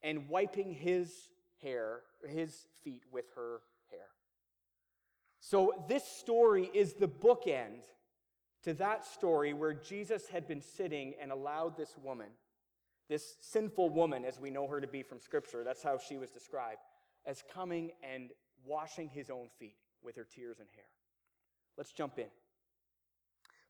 and 0.01 0.27
wiping 0.27 0.73
his 0.73 1.29
hair, 1.61 2.01
his 2.27 2.65
feet 2.83 3.03
with 3.11 3.25
her 3.35 3.61
hair. 3.89 4.07
So 5.39 5.85
this 5.87 6.03
story 6.03 6.69
is 6.73 6.93
the 6.93 7.07
bookend 7.07 7.83
to 8.63 8.73
that 8.75 9.05
story 9.05 9.53
where 9.53 9.73
Jesus 9.73 10.27
had 10.27 10.47
been 10.47 10.61
sitting 10.61 11.13
and 11.21 11.31
allowed 11.31 11.77
this 11.77 11.95
woman, 12.01 12.27
this 13.09 13.35
sinful 13.41 13.89
woman, 13.89 14.25
as 14.25 14.39
we 14.39 14.49
know 14.49 14.67
her 14.67 14.79
to 14.81 14.87
be 14.87 15.03
from 15.03 15.19
Scripture, 15.19 15.63
that's 15.63 15.83
how 15.83 15.97
she 15.97 16.17
was 16.17 16.29
described, 16.29 16.79
as 17.25 17.43
coming 17.53 17.91
and 18.03 18.31
washing 18.65 19.09
his 19.09 19.29
own 19.29 19.47
feet 19.59 19.75
with 20.03 20.15
her 20.15 20.25
tears 20.25 20.59
and 20.59 20.67
hair. 20.75 20.85
Let's 21.77 21.91
jump 21.91 22.17
in. 22.19 22.27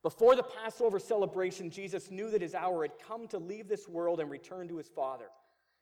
Before 0.02 0.36
the 0.36 0.44
Passover 0.44 1.00
celebration, 1.00 1.70
Jesus 1.70 2.12
knew 2.12 2.30
that 2.30 2.42
his 2.42 2.54
hour 2.54 2.82
had 2.84 2.92
come 3.08 3.28
to 3.30 3.38
leave 3.38 3.70
this 3.70 3.88
world 3.88 4.20
and 4.20 4.30
return 4.30 4.68
to 4.68 4.78
his 4.78 4.90
Father. 4.90 5.28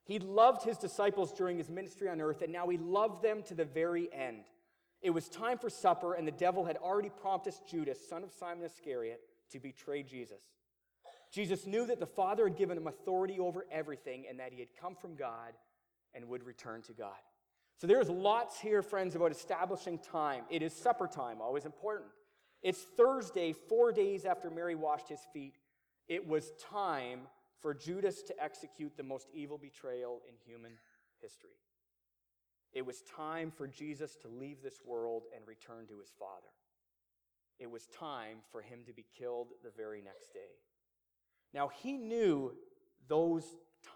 He 0.03 0.19
loved 0.19 0.63
his 0.63 0.77
disciples 0.77 1.33
during 1.33 1.57
his 1.57 1.69
ministry 1.69 2.07
on 2.07 2.21
earth, 2.21 2.41
and 2.41 2.53
now 2.53 2.67
he 2.69 2.77
loved 2.77 3.23
them 3.23 3.41
to 3.43 3.55
the 3.55 3.65
very 3.65 4.09
end. 4.13 4.43
It 5.01 5.09
was 5.09 5.27
time 5.27 5.57
for 5.57 5.69
supper, 5.69 6.13
and 6.13 6.27
the 6.27 6.31
devil 6.31 6.65
had 6.65 6.77
already 6.77 7.09
prompted 7.09 7.55
Judas, 7.67 7.97
son 8.07 8.23
of 8.23 8.31
Simon 8.31 8.63
Iscariot, 8.63 9.21
to 9.51 9.59
betray 9.59 10.03
Jesus. 10.03 10.43
Jesus 11.31 11.65
knew 11.65 11.85
that 11.87 11.99
the 11.99 12.05
Father 12.05 12.43
had 12.43 12.57
given 12.57 12.77
him 12.77 12.87
authority 12.87 13.39
over 13.39 13.65
everything 13.71 14.25
and 14.29 14.39
that 14.39 14.51
he 14.51 14.59
had 14.59 14.69
come 14.79 14.95
from 14.95 15.15
God 15.15 15.53
and 16.13 16.27
would 16.27 16.45
return 16.45 16.81
to 16.83 16.93
God. 16.93 17.15
So 17.77 17.87
there's 17.87 18.09
lots 18.09 18.59
here, 18.59 18.81
friends, 18.81 19.15
about 19.15 19.31
establishing 19.31 19.97
time. 19.99 20.43
It 20.49 20.61
is 20.61 20.73
supper 20.73 21.07
time, 21.07 21.41
always 21.41 21.65
important. 21.65 22.09
It's 22.61 22.81
Thursday, 22.97 23.53
four 23.53 23.91
days 23.91 24.25
after 24.25 24.49
Mary 24.49 24.75
washed 24.75 25.09
his 25.09 25.21
feet. 25.33 25.55
It 26.07 26.27
was 26.27 26.51
time 26.69 27.21
for 27.59 27.73
Judas 27.73 28.21
to 28.23 28.43
execute 28.43 28.97
the 28.97 29.03
most 29.03 29.27
evil 29.33 29.57
betrayal 29.57 30.21
in 30.27 30.35
human 30.45 30.73
history. 31.21 31.57
It 32.73 32.85
was 32.85 33.01
time 33.01 33.51
for 33.51 33.67
Jesus 33.67 34.15
to 34.21 34.27
leave 34.27 34.61
this 34.61 34.79
world 34.85 35.23
and 35.35 35.47
return 35.47 35.87
to 35.87 35.99
his 35.99 36.11
Father. 36.19 36.51
It 37.59 37.69
was 37.69 37.87
time 37.87 38.37
for 38.51 38.61
him 38.61 38.79
to 38.87 38.93
be 38.93 39.05
killed 39.17 39.49
the 39.63 39.71
very 39.75 40.01
next 40.01 40.33
day. 40.33 40.59
Now, 41.53 41.69
he 41.81 41.93
knew 41.97 42.53
those 43.07 43.45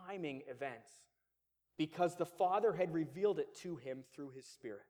timing 0.08 0.44
events 0.50 0.90
because 1.78 2.16
the 2.16 2.26
Father 2.26 2.74
had 2.74 2.94
revealed 2.94 3.40
it 3.40 3.56
to 3.62 3.78
him 3.78 4.04
through 4.14 4.32
his 4.36 4.46
Spirit. 4.46 4.86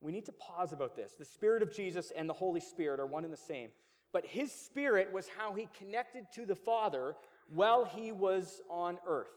We 0.00 0.12
need 0.12 0.26
to 0.26 0.32
pause 0.32 0.72
about 0.72 0.96
this. 0.96 1.12
The 1.18 1.24
Spirit 1.24 1.62
of 1.62 1.74
Jesus 1.74 2.12
and 2.16 2.28
the 2.28 2.34
Holy 2.34 2.60
Spirit 2.60 3.00
are 3.00 3.06
one 3.06 3.24
and 3.24 3.32
the 3.32 3.36
same. 3.36 3.70
But 4.12 4.26
his 4.26 4.50
Spirit 4.50 5.12
was 5.12 5.28
how 5.36 5.52
he 5.52 5.68
connected 5.78 6.26
to 6.34 6.46
the 6.46 6.56
Father 6.56 7.14
while 7.48 7.84
he 7.84 8.12
was 8.12 8.60
on 8.68 8.98
earth. 9.06 9.28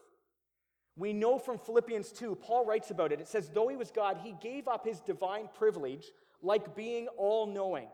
We 0.96 1.12
know 1.12 1.38
from 1.38 1.58
Philippians 1.58 2.12
2, 2.12 2.36
Paul 2.36 2.64
writes 2.64 2.90
about 2.90 3.12
it. 3.12 3.20
It 3.20 3.28
says, 3.28 3.50
Though 3.52 3.68
he 3.68 3.76
was 3.76 3.90
God, 3.90 4.18
he 4.22 4.34
gave 4.40 4.68
up 4.68 4.86
his 4.86 5.00
divine 5.00 5.48
privilege, 5.58 6.06
like 6.40 6.76
being 6.76 7.08
all 7.16 7.46
knowing. 7.46 7.88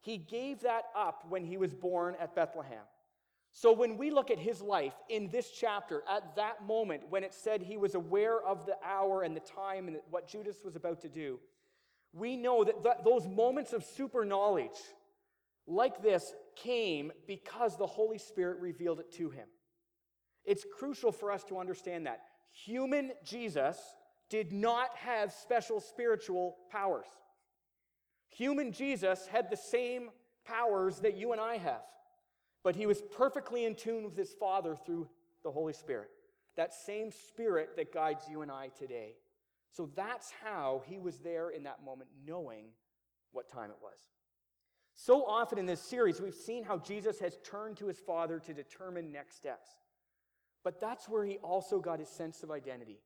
He 0.00 0.16
gave 0.16 0.60
that 0.60 0.84
up 0.96 1.24
when 1.28 1.44
he 1.44 1.58
was 1.58 1.74
born 1.74 2.16
at 2.20 2.34
Bethlehem. 2.34 2.84
So 3.56 3.72
when 3.72 3.96
we 3.96 4.10
look 4.10 4.30
at 4.30 4.38
his 4.38 4.60
life 4.60 4.92
in 5.08 5.30
this 5.30 5.50
chapter, 5.50 6.02
at 6.06 6.36
that 6.36 6.66
moment 6.66 7.04
when 7.08 7.24
it 7.24 7.32
said 7.32 7.62
he 7.62 7.78
was 7.78 7.94
aware 7.94 8.38
of 8.38 8.66
the 8.66 8.76
hour 8.84 9.22
and 9.22 9.34
the 9.34 9.40
time 9.40 9.88
and 9.88 9.96
what 10.10 10.28
Judas 10.28 10.56
was 10.62 10.76
about 10.76 11.00
to 11.00 11.08
do, 11.08 11.40
we 12.12 12.36
know 12.36 12.64
that 12.64 12.82
th- 12.82 12.96
those 13.02 13.26
moments 13.26 13.72
of 13.72 13.82
super 13.82 14.26
knowledge 14.26 14.76
like 15.66 16.02
this 16.02 16.34
came 16.54 17.10
because 17.26 17.78
the 17.78 17.86
Holy 17.86 18.18
Spirit 18.18 18.60
revealed 18.60 19.00
it 19.00 19.10
to 19.12 19.30
him. 19.30 19.48
It's 20.44 20.66
crucial 20.78 21.10
for 21.10 21.32
us 21.32 21.42
to 21.44 21.58
understand 21.58 22.04
that. 22.04 22.20
Human 22.52 23.12
Jesus 23.24 23.78
did 24.28 24.52
not 24.52 24.94
have 24.96 25.32
special 25.32 25.80
spiritual 25.80 26.58
powers. 26.70 27.06
Human 28.28 28.70
Jesus 28.70 29.26
had 29.26 29.48
the 29.48 29.56
same 29.56 30.10
powers 30.44 30.98
that 30.98 31.16
you 31.16 31.32
and 31.32 31.40
I 31.40 31.56
have, 31.56 31.80
but 32.66 32.74
he 32.74 32.86
was 32.86 33.00
perfectly 33.16 33.64
in 33.64 33.76
tune 33.76 34.02
with 34.02 34.16
his 34.16 34.32
Father 34.32 34.74
through 34.74 35.06
the 35.44 35.52
Holy 35.52 35.72
Spirit. 35.72 36.08
That 36.56 36.74
same 36.74 37.12
Spirit 37.12 37.76
that 37.76 37.94
guides 37.94 38.24
you 38.28 38.42
and 38.42 38.50
I 38.50 38.70
today. 38.76 39.12
So 39.70 39.88
that's 39.94 40.32
how 40.42 40.82
he 40.84 40.98
was 40.98 41.18
there 41.18 41.50
in 41.50 41.62
that 41.62 41.84
moment, 41.84 42.10
knowing 42.26 42.64
what 43.30 43.48
time 43.48 43.70
it 43.70 43.76
was. 43.80 44.00
So 44.94 45.24
often 45.24 45.58
in 45.58 45.66
this 45.66 45.80
series, 45.80 46.20
we've 46.20 46.34
seen 46.34 46.64
how 46.64 46.78
Jesus 46.78 47.20
has 47.20 47.38
turned 47.48 47.76
to 47.76 47.86
his 47.86 48.00
Father 48.00 48.40
to 48.40 48.52
determine 48.52 49.12
next 49.12 49.36
steps. 49.36 49.70
But 50.64 50.80
that's 50.80 51.08
where 51.08 51.24
he 51.24 51.36
also 51.36 51.78
got 51.78 52.00
his 52.00 52.08
sense 52.08 52.42
of 52.42 52.50
identity. 52.50 52.98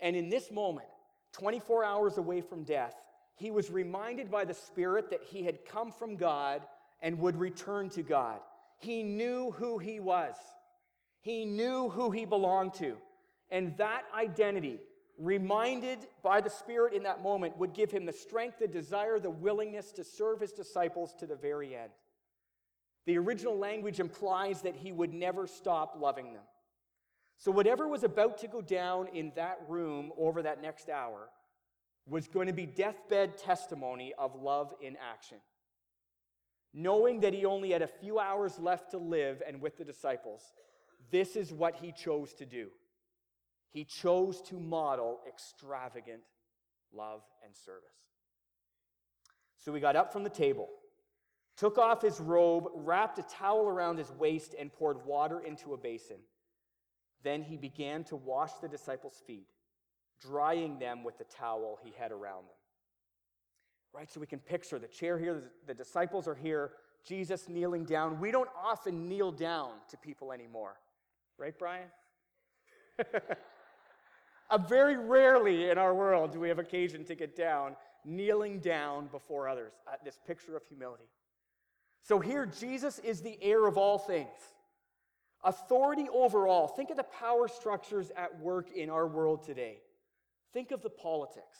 And 0.00 0.14
in 0.14 0.28
this 0.28 0.52
moment, 0.52 0.86
24 1.32 1.82
hours 1.82 2.18
away 2.18 2.40
from 2.40 2.62
death, 2.62 2.94
he 3.34 3.50
was 3.50 3.68
reminded 3.68 4.30
by 4.30 4.44
the 4.44 4.54
Spirit 4.54 5.10
that 5.10 5.24
he 5.24 5.42
had 5.42 5.64
come 5.64 5.90
from 5.90 6.14
God 6.14 6.62
and 7.04 7.18
would 7.18 7.36
return 7.36 7.90
to 7.90 8.02
God. 8.02 8.40
He 8.78 9.02
knew 9.02 9.52
who 9.52 9.78
he 9.78 10.00
was, 10.00 10.34
he 11.20 11.44
knew 11.44 11.90
who 11.90 12.10
he 12.10 12.24
belonged 12.24 12.74
to. 12.74 12.96
And 13.50 13.76
that 13.76 14.02
identity, 14.16 14.80
reminded 15.18 15.98
by 16.22 16.40
the 16.40 16.50
Spirit 16.50 16.94
in 16.94 17.04
that 17.04 17.22
moment, 17.22 17.56
would 17.58 17.74
give 17.74 17.90
him 17.90 18.06
the 18.06 18.12
strength, 18.12 18.58
the 18.58 18.66
desire, 18.66 19.20
the 19.20 19.30
willingness 19.30 19.92
to 19.92 20.02
serve 20.02 20.40
his 20.40 20.50
disciples 20.50 21.14
to 21.20 21.26
the 21.26 21.36
very 21.36 21.76
end. 21.76 21.90
The 23.06 23.18
original 23.18 23.56
language 23.56 24.00
implies 24.00 24.62
that 24.62 24.74
he 24.74 24.90
would 24.90 25.12
never 25.12 25.46
stop 25.46 25.98
loving 26.00 26.32
them. 26.32 26.42
So, 27.36 27.50
whatever 27.50 27.86
was 27.86 28.02
about 28.02 28.38
to 28.38 28.48
go 28.48 28.62
down 28.62 29.08
in 29.08 29.30
that 29.36 29.58
room 29.68 30.10
over 30.16 30.42
that 30.42 30.62
next 30.62 30.88
hour 30.88 31.28
was 32.08 32.28
going 32.28 32.46
to 32.46 32.52
be 32.54 32.66
deathbed 32.66 33.36
testimony 33.36 34.14
of 34.18 34.34
love 34.40 34.72
in 34.80 34.96
action. 34.96 35.38
Knowing 36.76 37.20
that 37.20 37.32
he 37.32 37.44
only 37.44 37.70
had 37.70 37.82
a 37.82 37.86
few 37.86 38.18
hours 38.18 38.58
left 38.58 38.90
to 38.90 38.98
live 38.98 39.40
and 39.46 39.60
with 39.60 39.78
the 39.78 39.84
disciples, 39.84 40.42
this 41.12 41.36
is 41.36 41.52
what 41.52 41.76
he 41.76 41.92
chose 41.92 42.34
to 42.34 42.44
do. 42.44 42.68
He 43.70 43.84
chose 43.84 44.42
to 44.42 44.58
model 44.58 45.20
extravagant 45.28 46.22
love 46.92 47.22
and 47.44 47.54
service. 47.54 47.88
So 49.56 49.72
he 49.72 49.80
got 49.80 49.94
up 49.94 50.12
from 50.12 50.24
the 50.24 50.30
table, 50.30 50.68
took 51.56 51.78
off 51.78 52.02
his 52.02 52.18
robe, 52.20 52.68
wrapped 52.74 53.18
a 53.18 53.22
towel 53.22 53.66
around 53.66 53.98
his 53.98 54.10
waist, 54.10 54.54
and 54.58 54.72
poured 54.72 55.06
water 55.06 55.40
into 55.40 55.74
a 55.74 55.78
basin. 55.78 56.18
Then 57.22 57.42
he 57.42 57.56
began 57.56 58.04
to 58.04 58.16
wash 58.16 58.52
the 58.60 58.68
disciples' 58.68 59.22
feet, 59.26 59.46
drying 60.20 60.78
them 60.78 61.04
with 61.04 61.18
the 61.18 61.24
towel 61.24 61.78
he 61.82 61.94
had 61.96 62.12
around 62.12 62.44
them. 62.44 62.56
Right? 63.94 64.10
So 64.10 64.18
we 64.18 64.26
can 64.26 64.40
picture 64.40 64.78
the 64.78 64.88
chair 64.88 65.18
here, 65.18 65.52
the 65.66 65.74
disciples 65.74 66.26
are 66.26 66.34
here, 66.34 66.72
Jesus 67.04 67.48
kneeling 67.48 67.84
down. 67.84 68.18
We 68.18 68.32
don't 68.32 68.48
often 68.60 69.08
kneel 69.08 69.30
down 69.30 69.70
to 69.90 69.96
people 69.96 70.32
anymore. 70.32 70.74
Right, 71.38 71.56
Brian? 71.56 71.86
uh, 74.50 74.58
very 74.58 74.96
rarely 74.96 75.70
in 75.70 75.78
our 75.78 75.94
world 75.94 76.32
do 76.32 76.40
we 76.40 76.48
have 76.48 76.58
occasion 76.58 77.04
to 77.04 77.14
get 77.14 77.36
down, 77.36 77.76
kneeling 78.04 78.58
down 78.58 79.06
before 79.06 79.48
others. 79.48 79.72
Uh, 79.86 79.96
this 80.04 80.18
picture 80.26 80.56
of 80.56 80.62
humility. 80.68 81.04
So 82.02 82.18
here, 82.18 82.46
Jesus 82.46 82.98
is 82.98 83.20
the 83.20 83.38
heir 83.40 83.66
of 83.66 83.78
all 83.78 83.98
things. 83.98 84.28
Authority 85.44 86.06
over 86.12 86.48
all. 86.48 86.68
Think 86.68 86.90
of 86.90 86.96
the 86.96 87.04
power 87.04 87.48
structures 87.48 88.10
at 88.16 88.40
work 88.40 88.70
in 88.74 88.90
our 88.90 89.06
world 89.06 89.44
today. 89.44 89.78
Think 90.52 90.70
of 90.70 90.82
the 90.82 90.90
politics. 90.90 91.58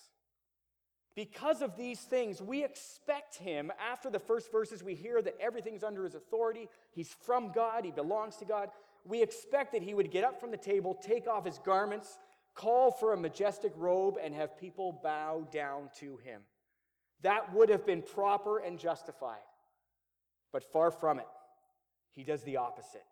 Because 1.14 1.62
of 1.62 1.76
these 1.76 2.00
things, 2.00 2.42
we 2.42 2.64
expect 2.64 3.36
him, 3.36 3.70
after 3.78 4.10
the 4.10 4.18
first 4.18 4.50
verses, 4.50 4.82
we 4.82 4.94
hear 4.94 5.22
that 5.22 5.36
everything's 5.40 5.84
under 5.84 6.04
his 6.04 6.16
authority. 6.16 6.68
He's 6.90 7.14
from 7.22 7.52
God, 7.52 7.84
he 7.84 7.92
belongs 7.92 8.36
to 8.36 8.44
God. 8.44 8.70
We 9.04 9.22
expect 9.22 9.72
that 9.72 9.82
he 9.82 9.94
would 9.94 10.10
get 10.10 10.24
up 10.24 10.40
from 10.40 10.50
the 10.50 10.56
table, 10.56 10.98
take 11.00 11.28
off 11.28 11.44
his 11.44 11.58
garments, 11.58 12.18
call 12.54 12.90
for 12.90 13.12
a 13.12 13.16
majestic 13.16 13.72
robe, 13.76 14.16
and 14.20 14.34
have 14.34 14.58
people 14.58 14.98
bow 15.04 15.46
down 15.52 15.90
to 16.00 16.16
him. 16.16 16.40
That 17.22 17.54
would 17.54 17.68
have 17.68 17.86
been 17.86 18.02
proper 18.02 18.58
and 18.58 18.78
justified. 18.78 19.38
But 20.52 20.64
far 20.64 20.90
from 20.90 21.20
it, 21.20 21.26
he 22.12 22.24
does 22.24 22.42
the 22.42 22.56
opposite. 22.56 23.04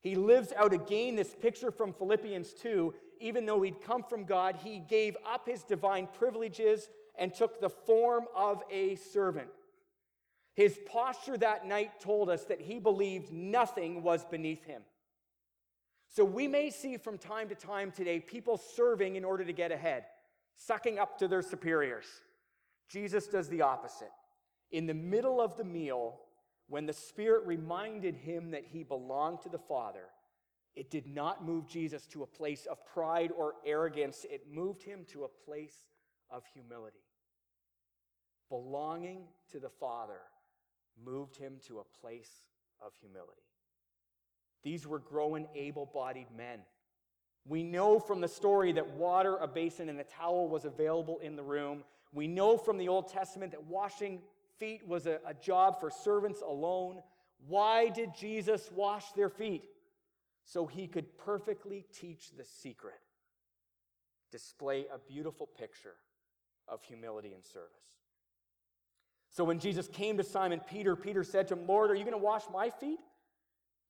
He 0.00 0.14
lives 0.14 0.52
out 0.56 0.72
again 0.72 1.16
this 1.16 1.34
picture 1.34 1.70
from 1.72 1.92
Philippians 1.92 2.52
2. 2.54 2.94
Even 3.20 3.46
though 3.46 3.62
he'd 3.62 3.80
come 3.80 4.04
from 4.04 4.24
God, 4.24 4.56
he 4.62 4.78
gave 4.78 5.16
up 5.28 5.48
his 5.48 5.64
divine 5.64 6.06
privileges 6.18 6.88
and 7.18 7.34
took 7.34 7.60
the 7.60 7.70
form 7.70 8.24
of 8.34 8.62
a 8.70 8.96
servant. 8.96 9.48
His 10.54 10.78
posture 10.86 11.36
that 11.38 11.66
night 11.66 12.00
told 12.00 12.30
us 12.30 12.44
that 12.44 12.60
he 12.60 12.78
believed 12.78 13.32
nothing 13.32 14.02
was 14.02 14.24
beneath 14.24 14.64
him. 14.64 14.82
So 16.08 16.24
we 16.24 16.48
may 16.48 16.70
see 16.70 16.96
from 16.96 17.18
time 17.18 17.48
to 17.50 17.54
time 17.54 17.90
today 17.90 18.20
people 18.20 18.56
serving 18.56 19.16
in 19.16 19.24
order 19.24 19.44
to 19.44 19.52
get 19.52 19.70
ahead, 19.70 20.04
sucking 20.56 20.98
up 20.98 21.18
to 21.18 21.28
their 21.28 21.42
superiors. 21.42 22.06
Jesus 22.88 23.26
does 23.26 23.48
the 23.48 23.62
opposite. 23.62 24.12
In 24.70 24.86
the 24.86 24.94
middle 24.94 25.40
of 25.40 25.56
the 25.56 25.64
meal, 25.64 26.20
when 26.68 26.86
the 26.86 26.92
Spirit 26.92 27.46
reminded 27.46 28.16
him 28.16 28.50
that 28.52 28.64
he 28.64 28.82
belonged 28.82 29.42
to 29.42 29.48
the 29.48 29.58
Father, 29.58 30.06
it 30.74 30.90
did 30.90 31.06
not 31.06 31.44
move 31.44 31.66
Jesus 31.66 32.06
to 32.08 32.22
a 32.22 32.26
place 32.26 32.66
of 32.66 32.84
pride 32.86 33.30
or 33.36 33.54
arrogance. 33.64 34.26
It 34.28 34.46
moved 34.52 34.82
him 34.82 35.06
to 35.12 35.24
a 35.24 35.28
place 35.28 35.76
of 36.30 36.44
humility. 36.52 37.05
Belonging 38.48 39.24
to 39.52 39.58
the 39.58 39.68
Father 39.68 40.20
moved 41.04 41.36
him 41.36 41.54
to 41.66 41.78
a 41.78 42.00
place 42.00 42.30
of 42.80 42.92
humility. 43.00 43.42
These 44.62 44.86
were 44.86 44.98
growing, 44.98 45.46
able 45.54 45.86
bodied 45.86 46.28
men. 46.36 46.60
We 47.46 47.62
know 47.62 48.00
from 48.00 48.20
the 48.20 48.28
story 48.28 48.72
that 48.72 48.88
water, 48.90 49.36
a 49.36 49.46
basin, 49.46 49.88
and 49.88 50.00
a 50.00 50.04
towel 50.04 50.48
was 50.48 50.64
available 50.64 51.18
in 51.20 51.36
the 51.36 51.42
room. 51.42 51.84
We 52.12 52.26
know 52.26 52.56
from 52.56 52.76
the 52.78 52.88
Old 52.88 53.08
Testament 53.08 53.52
that 53.52 53.64
washing 53.64 54.22
feet 54.58 54.86
was 54.86 55.06
a, 55.06 55.20
a 55.26 55.34
job 55.34 55.78
for 55.78 55.90
servants 55.90 56.40
alone. 56.40 57.00
Why 57.46 57.88
did 57.88 58.10
Jesus 58.18 58.70
wash 58.74 59.12
their 59.12 59.28
feet? 59.28 59.64
So 60.44 60.66
he 60.66 60.86
could 60.86 61.18
perfectly 61.18 61.84
teach 61.92 62.30
the 62.36 62.44
secret, 62.44 62.94
display 64.32 64.86
a 64.92 64.98
beautiful 64.98 65.46
picture 65.46 65.94
of 66.68 66.82
humility 66.82 67.32
and 67.34 67.44
service. 67.44 67.70
So 69.36 69.44
when 69.44 69.58
Jesus 69.58 69.86
came 69.86 70.16
to 70.16 70.24
Simon 70.24 70.62
Peter, 70.66 70.96
Peter 70.96 71.22
said 71.22 71.48
to 71.48 71.54
him, 71.54 71.66
Lord, 71.66 71.90
are 71.90 71.94
you 71.94 72.04
going 72.04 72.12
to 72.12 72.18
wash 72.18 72.44
my 72.50 72.70
feet? 72.70 72.98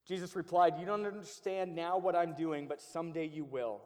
Jesus 0.05 0.35
replied, 0.35 0.73
You 0.77 0.85
don't 0.85 1.05
understand 1.05 1.73
now 1.73 1.97
what 1.97 2.17
I'm 2.17 2.33
doing, 2.33 2.67
but 2.67 2.81
someday 2.81 3.27
you 3.27 3.45
will. 3.45 3.79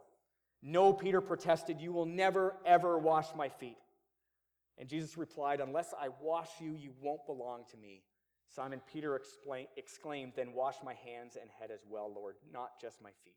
No, 0.60 0.92
Peter 0.92 1.20
protested, 1.20 1.80
You 1.80 1.92
will 1.92 2.04
never, 2.04 2.56
ever 2.66 2.98
wash 2.98 3.28
my 3.36 3.48
feet. 3.48 3.76
And 4.76 4.88
Jesus 4.88 5.16
replied, 5.16 5.60
Unless 5.60 5.94
I 5.96 6.08
wash 6.20 6.48
you, 6.58 6.72
you 6.72 6.90
won't 7.00 7.24
belong 7.26 7.62
to 7.70 7.76
me. 7.76 8.02
Simon 8.48 8.80
Peter 8.92 9.14
exclaimed, 9.76 10.32
Then 10.34 10.54
wash 10.54 10.74
my 10.84 10.94
hands 10.94 11.36
and 11.40 11.48
head 11.60 11.70
as 11.72 11.84
well, 11.88 12.12
Lord, 12.12 12.34
not 12.52 12.80
just 12.80 13.00
my 13.00 13.10
feet. 13.24 13.36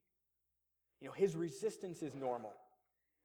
You 1.00 1.10
know, 1.10 1.14
his 1.14 1.36
resistance 1.36 2.02
is 2.02 2.16
normal, 2.16 2.54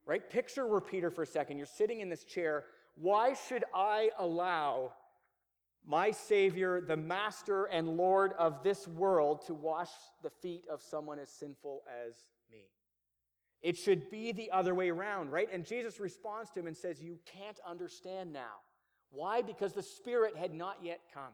right? 0.05 0.29
Picture 0.29 0.67
where 0.67 0.79
Peter 0.79 1.09
for 1.09 1.23
a 1.23 1.27
second. 1.27 1.57
You're 1.57 1.65
sitting 1.65 2.01
in 2.01 2.09
this 2.09 2.23
chair. 2.23 2.65
Why 2.95 3.33
should 3.33 3.63
I 3.73 4.09
allow 4.19 4.93
my 5.85 6.11
Savior, 6.11 6.81
the 6.81 6.97
Master 6.97 7.65
and 7.65 7.97
Lord 7.97 8.33
of 8.37 8.63
this 8.63 8.87
world, 8.87 9.45
to 9.47 9.53
wash 9.53 9.89
the 10.21 10.29
feet 10.29 10.65
of 10.71 10.81
someone 10.81 11.19
as 11.19 11.29
sinful 11.29 11.81
as 12.07 12.13
me? 12.51 12.65
It 13.61 13.77
should 13.77 14.09
be 14.09 14.31
the 14.31 14.51
other 14.51 14.73
way 14.73 14.89
around, 14.89 15.31
right? 15.31 15.49
And 15.51 15.65
Jesus 15.65 15.99
responds 15.99 16.51
to 16.51 16.59
him 16.59 16.67
and 16.67 16.77
says, 16.77 17.01
You 17.01 17.17
can't 17.25 17.59
understand 17.67 18.33
now. 18.33 18.61
Why? 19.11 19.41
Because 19.41 19.73
the 19.73 19.83
Spirit 19.83 20.35
had 20.35 20.53
not 20.53 20.77
yet 20.81 21.01
come. 21.13 21.33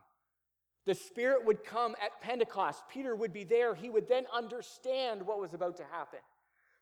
The 0.85 0.95
Spirit 0.95 1.45
would 1.45 1.63
come 1.63 1.95
at 2.03 2.21
Pentecost. 2.21 2.83
Peter 2.89 3.15
would 3.15 3.33
be 3.33 3.43
there. 3.43 3.75
He 3.75 3.89
would 3.89 4.07
then 4.07 4.25
understand 4.33 5.21
what 5.25 5.39
was 5.39 5.53
about 5.53 5.77
to 5.77 5.83
happen. 5.91 6.19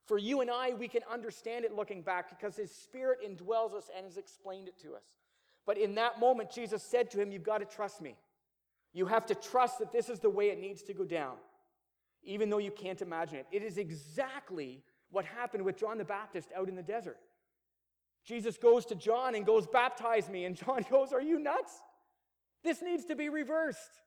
For 0.05 0.17
you 0.17 0.41
and 0.41 0.51
I, 0.51 0.73
we 0.73 0.87
can 0.87 1.01
understand 1.11 1.65
it 1.65 1.73
looking 1.73 2.01
back 2.01 2.29
because 2.29 2.55
His 2.55 2.71
Spirit 2.71 3.19
indwells 3.25 3.73
us 3.73 3.89
and 3.95 4.05
has 4.05 4.17
explained 4.17 4.67
it 4.67 4.79
to 4.81 4.93
us. 4.93 5.03
But 5.65 5.77
in 5.77 5.95
that 5.95 6.19
moment, 6.19 6.51
Jesus 6.51 6.83
said 6.83 7.09
to 7.11 7.21
him, 7.21 7.31
You've 7.31 7.43
got 7.43 7.59
to 7.59 7.65
trust 7.65 8.01
me. 8.01 8.15
You 8.93 9.07
have 9.07 9.25
to 9.27 9.35
trust 9.35 9.79
that 9.79 9.91
this 9.91 10.09
is 10.09 10.19
the 10.19 10.29
way 10.29 10.49
it 10.49 10.59
needs 10.59 10.83
to 10.83 10.93
go 10.93 11.03
down, 11.03 11.35
even 12.23 12.49
though 12.49 12.59
you 12.59 12.71
can't 12.71 13.01
imagine 13.01 13.37
it. 13.37 13.47
It 13.51 13.63
is 13.63 13.77
exactly 13.77 14.83
what 15.09 15.25
happened 15.25 15.65
with 15.65 15.77
John 15.77 15.97
the 15.97 16.05
Baptist 16.05 16.49
out 16.55 16.69
in 16.69 16.75
the 16.75 16.83
desert. 16.83 17.17
Jesus 18.23 18.57
goes 18.57 18.85
to 18.85 18.95
John 18.95 19.35
and 19.35 19.45
goes, 19.45 19.67
Baptize 19.67 20.29
me. 20.29 20.45
And 20.45 20.55
John 20.55 20.85
goes, 20.91 21.13
Are 21.13 21.21
you 21.21 21.39
nuts? 21.39 21.73
This 22.63 22.81
needs 22.81 23.05
to 23.05 23.15
be 23.15 23.29
reversed. 23.29 24.01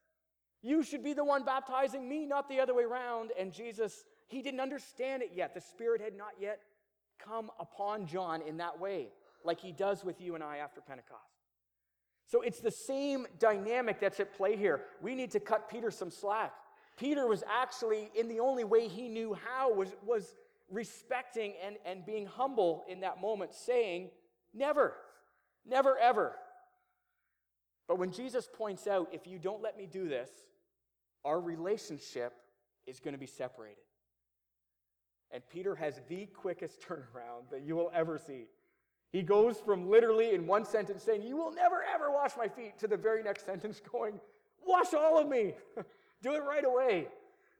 You 0.62 0.82
should 0.82 1.04
be 1.04 1.12
the 1.12 1.24
one 1.24 1.44
baptizing 1.44 2.08
me, 2.08 2.26
not 2.26 2.48
the 2.48 2.58
other 2.60 2.74
way 2.74 2.82
around. 2.82 3.30
And 3.38 3.52
Jesus, 3.52 4.04
he 4.28 4.42
didn't 4.42 4.60
understand 4.60 5.22
it 5.22 5.32
yet. 5.34 5.54
The 5.54 5.60
Spirit 5.60 6.00
had 6.00 6.16
not 6.16 6.32
yet 6.38 6.60
come 7.18 7.50
upon 7.58 8.06
John 8.06 8.42
in 8.42 8.58
that 8.58 8.78
way, 8.78 9.08
like 9.44 9.60
he 9.60 9.72
does 9.72 10.04
with 10.04 10.20
you 10.20 10.34
and 10.34 10.44
I 10.44 10.58
after 10.58 10.80
Pentecost. 10.80 11.22
So 12.26 12.42
it's 12.42 12.60
the 12.60 12.70
same 12.70 13.26
dynamic 13.38 14.00
that's 14.00 14.20
at 14.20 14.36
play 14.36 14.56
here. 14.56 14.82
We 15.00 15.14
need 15.14 15.30
to 15.30 15.40
cut 15.40 15.70
Peter 15.70 15.90
some 15.90 16.10
slack. 16.10 16.52
Peter 16.98 17.26
was 17.26 17.42
actually, 17.48 18.10
in 18.14 18.28
the 18.28 18.40
only 18.40 18.64
way 18.64 18.86
he 18.86 19.08
knew 19.08 19.34
how, 19.34 19.72
was, 19.72 19.88
was 20.04 20.34
respecting 20.70 21.54
and, 21.64 21.76
and 21.86 22.04
being 22.04 22.26
humble 22.26 22.84
in 22.88 23.00
that 23.00 23.20
moment, 23.20 23.54
saying, 23.54 24.10
Never, 24.54 24.94
never, 25.66 25.96
ever. 25.98 26.34
But 27.86 27.98
when 27.98 28.12
Jesus 28.12 28.48
points 28.52 28.86
out, 28.86 29.08
if 29.12 29.26
you 29.26 29.38
don't 29.38 29.62
let 29.62 29.78
me 29.78 29.86
do 29.86 30.08
this, 30.08 30.30
our 31.24 31.40
relationship 31.40 32.34
is 32.86 33.00
going 33.00 33.12
to 33.12 33.18
be 33.18 33.26
separated. 33.26 33.82
And 35.30 35.42
Peter 35.50 35.74
has 35.74 36.00
the 36.08 36.26
quickest 36.26 36.80
turnaround 36.88 37.50
that 37.50 37.62
you 37.62 37.76
will 37.76 37.90
ever 37.94 38.18
see. 38.18 38.46
He 39.10 39.22
goes 39.22 39.58
from 39.58 39.88
literally 39.88 40.34
in 40.34 40.46
one 40.46 40.64
sentence 40.64 41.02
saying, 41.02 41.22
You 41.22 41.36
will 41.36 41.52
never 41.52 41.82
ever 41.94 42.10
wash 42.10 42.32
my 42.36 42.48
feet, 42.48 42.78
to 42.78 42.86
the 42.86 42.96
very 42.96 43.22
next 43.22 43.46
sentence 43.46 43.80
going, 43.92 44.20
Wash 44.66 44.92
all 44.94 45.18
of 45.18 45.28
me. 45.28 45.54
Do 46.22 46.34
it 46.34 46.42
right 46.42 46.64
away. 46.64 47.08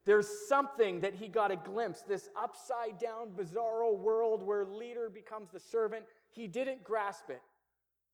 There's 0.04 0.28
something 0.48 1.00
that 1.00 1.14
he 1.14 1.28
got 1.28 1.50
a 1.50 1.56
glimpse, 1.56 2.02
this 2.02 2.28
upside 2.34 2.98
down, 2.98 3.30
bizarro 3.36 3.96
world 3.96 4.42
where 4.42 4.64
leader 4.64 5.10
becomes 5.10 5.50
the 5.50 5.60
servant. 5.60 6.04
He 6.30 6.46
didn't 6.46 6.82
grasp 6.82 7.28
it, 7.28 7.42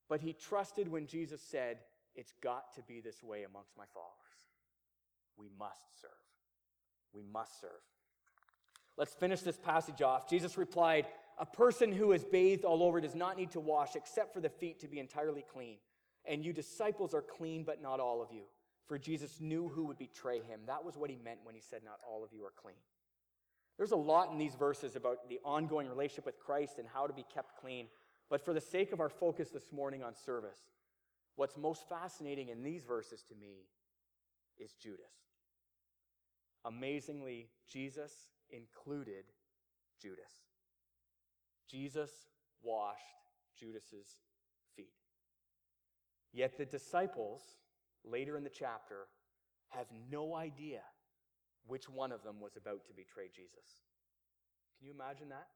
but 0.08 0.20
he 0.20 0.32
trusted 0.32 0.88
when 0.88 1.06
Jesus 1.06 1.40
said, 1.40 1.78
It's 2.14 2.32
got 2.42 2.74
to 2.74 2.82
be 2.82 3.00
this 3.00 3.22
way 3.22 3.44
amongst 3.44 3.76
my 3.76 3.84
followers. 3.94 4.10
We 5.36 5.48
must 5.58 6.00
serve. 6.00 6.10
We 7.12 7.22
must 7.32 7.60
serve. 7.60 7.70
Let's 8.96 9.14
finish 9.14 9.40
this 9.40 9.56
passage 9.56 10.02
off. 10.02 10.28
Jesus 10.28 10.56
replied, 10.56 11.06
A 11.38 11.46
person 11.46 11.92
who 11.92 12.12
is 12.12 12.24
bathed 12.24 12.64
all 12.64 12.82
over 12.82 13.00
does 13.00 13.14
not 13.14 13.36
need 13.36 13.50
to 13.52 13.60
wash 13.60 13.96
except 13.96 14.32
for 14.32 14.40
the 14.40 14.48
feet 14.48 14.80
to 14.80 14.88
be 14.88 15.00
entirely 15.00 15.44
clean. 15.52 15.78
And 16.24 16.44
you 16.44 16.52
disciples 16.52 17.12
are 17.12 17.22
clean, 17.22 17.64
but 17.64 17.82
not 17.82 18.00
all 18.00 18.22
of 18.22 18.32
you. 18.32 18.44
For 18.86 18.98
Jesus 18.98 19.40
knew 19.40 19.68
who 19.68 19.86
would 19.86 19.98
betray 19.98 20.40
him. 20.40 20.60
That 20.66 20.84
was 20.84 20.96
what 20.96 21.10
he 21.10 21.16
meant 21.16 21.40
when 21.42 21.54
he 21.54 21.60
said, 21.60 21.82
Not 21.84 21.98
all 22.08 22.22
of 22.22 22.32
you 22.32 22.44
are 22.44 22.52
clean. 22.56 22.76
There's 23.76 23.92
a 23.92 23.96
lot 23.96 24.30
in 24.30 24.38
these 24.38 24.54
verses 24.54 24.94
about 24.94 25.28
the 25.28 25.40
ongoing 25.44 25.88
relationship 25.88 26.26
with 26.26 26.38
Christ 26.38 26.78
and 26.78 26.86
how 26.86 27.06
to 27.06 27.12
be 27.12 27.24
kept 27.34 27.60
clean. 27.60 27.88
But 28.30 28.44
for 28.44 28.52
the 28.52 28.60
sake 28.60 28.92
of 28.92 29.00
our 29.00 29.08
focus 29.08 29.50
this 29.50 29.72
morning 29.72 30.02
on 30.02 30.14
service, 30.14 30.58
what's 31.34 31.56
most 31.56 31.88
fascinating 31.88 32.50
in 32.50 32.62
these 32.62 32.84
verses 32.84 33.24
to 33.28 33.34
me 33.34 33.66
is 34.58 34.72
Judas. 34.74 35.12
Amazingly, 36.64 37.48
Jesus 37.68 38.12
included 38.54 39.24
Judas. 40.00 40.32
Jesus 41.70 42.10
washed 42.62 43.00
Judas's 43.58 44.18
feet. 44.76 44.92
Yet 46.32 46.56
the 46.56 46.64
disciples, 46.64 47.42
later 48.04 48.36
in 48.36 48.44
the 48.44 48.50
chapter, 48.50 49.06
have 49.68 49.86
no 50.10 50.34
idea 50.34 50.80
which 51.66 51.88
one 51.88 52.12
of 52.12 52.22
them 52.22 52.40
was 52.40 52.56
about 52.56 52.84
to 52.86 52.92
betray 52.92 53.28
Jesus. 53.34 53.82
Can 54.78 54.86
you 54.86 54.92
imagine 54.92 55.30
that? 55.30 55.48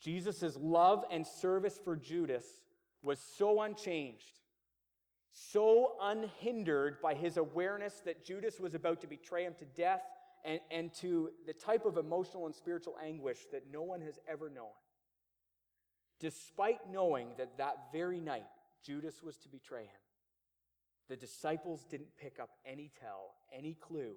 Jesus' 0.00 0.56
love 0.60 1.04
and 1.10 1.26
service 1.26 1.78
for 1.82 1.96
Judas 1.96 2.44
was 3.02 3.20
so 3.20 3.62
unchanged, 3.62 4.40
so 5.32 5.92
unhindered 6.02 7.00
by 7.00 7.14
his 7.14 7.36
awareness 7.36 8.02
that 8.04 8.24
Judas 8.24 8.58
was 8.58 8.74
about 8.74 9.00
to 9.02 9.06
betray 9.06 9.44
him 9.44 9.54
to 9.58 9.64
death 9.64 10.02
and, 10.44 10.60
and 10.70 10.92
to 10.94 11.30
the 11.46 11.52
type 11.52 11.84
of 11.84 11.96
emotional 11.96 12.46
and 12.46 12.54
spiritual 12.54 12.96
anguish 13.04 13.38
that 13.52 13.64
no 13.72 13.82
one 13.82 14.00
has 14.00 14.18
ever 14.28 14.50
known. 14.50 14.72
Despite 16.20 16.90
knowing 16.90 17.28
that 17.38 17.58
that 17.58 17.76
very 17.92 18.20
night 18.20 18.46
Judas 18.84 19.22
was 19.22 19.36
to 19.38 19.48
betray 19.48 19.82
him, 19.82 20.02
the 21.08 21.16
disciples 21.16 21.84
didn't 21.90 22.16
pick 22.16 22.38
up 22.40 22.50
any 22.64 22.90
tell, 23.00 23.34
any 23.56 23.74
clue 23.74 24.14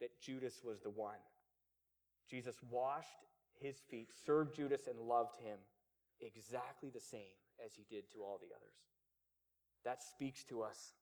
that 0.00 0.20
Judas 0.20 0.60
was 0.64 0.80
the 0.80 0.90
one. 0.90 1.22
Jesus 2.28 2.56
washed 2.70 3.08
his 3.60 3.76
feet, 3.88 4.08
served 4.26 4.56
Judas, 4.56 4.88
and 4.88 4.98
loved 4.98 5.36
him 5.36 5.58
exactly 6.20 6.90
the 6.90 7.00
same 7.00 7.38
as 7.64 7.72
he 7.74 7.84
did 7.88 8.10
to 8.12 8.18
all 8.18 8.38
the 8.40 8.54
others. 8.54 8.74
That 9.84 10.02
speaks 10.02 10.44
to 10.44 10.62
us 10.62 10.94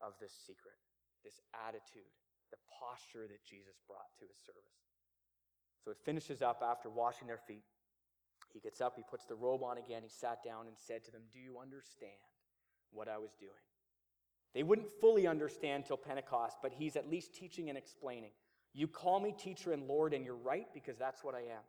of 0.00 0.14
this 0.20 0.32
secret, 0.46 0.76
this 1.24 1.40
attitude, 1.66 2.08
the 2.50 2.60
posture 2.68 3.26
that 3.26 3.44
Jesus 3.44 3.78
brought 3.86 4.10
to 4.18 4.26
his 4.26 4.38
service. 4.44 4.84
So 5.84 5.90
it 5.90 5.98
finishes 6.04 6.42
up 6.42 6.62
after 6.62 6.90
washing 6.90 7.26
their 7.26 7.40
feet. 7.46 7.64
He 8.52 8.60
gets 8.60 8.80
up, 8.80 8.94
he 8.96 9.04
puts 9.08 9.24
the 9.24 9.34
robe 9.34 9.62
on 9.62 9.78
again, 9.78 10.02
he 10.02 10.10
sat 10.10 10.42
down 10.44 10.66
and 10.66 10.76
said 10.76 11.04
to 11.04 11.10
them, 11.10 11.22
Do 11.32 11.38
you 11.38 11.58
understand 11.60 12.12
what 12.90 13.08
I 13.08 13.18
was 13.18 13.30
doing? 13.38 13.52
They 14.54 14.62
wouldn't 14.62 14.90
fully 15.00 15.26
understand 15.26 15.86
till 15.86 15.96
Pentecost, 15.96 16.56
but 16.60 16.72
he's 16.72 16.96
at 16.96 17.08
least 17.08 17.34
teaching 17.34 17.68
and 17.68 17.78
explaining. 17.78 18.32
You 18.72 18.88
call 18.88 19.20
me 19.20 19.34
teacher 19.36 19.72
and 19.72 19.86
Lord, 19.86 20.12
and 20.12 20.24
you're 20.24 20.34
right 20.34 20.66
because 20.74 20.98
that's 20.98 21.22
what 21.22 21.34
I 21.34 21.40
am. 21.40 21.62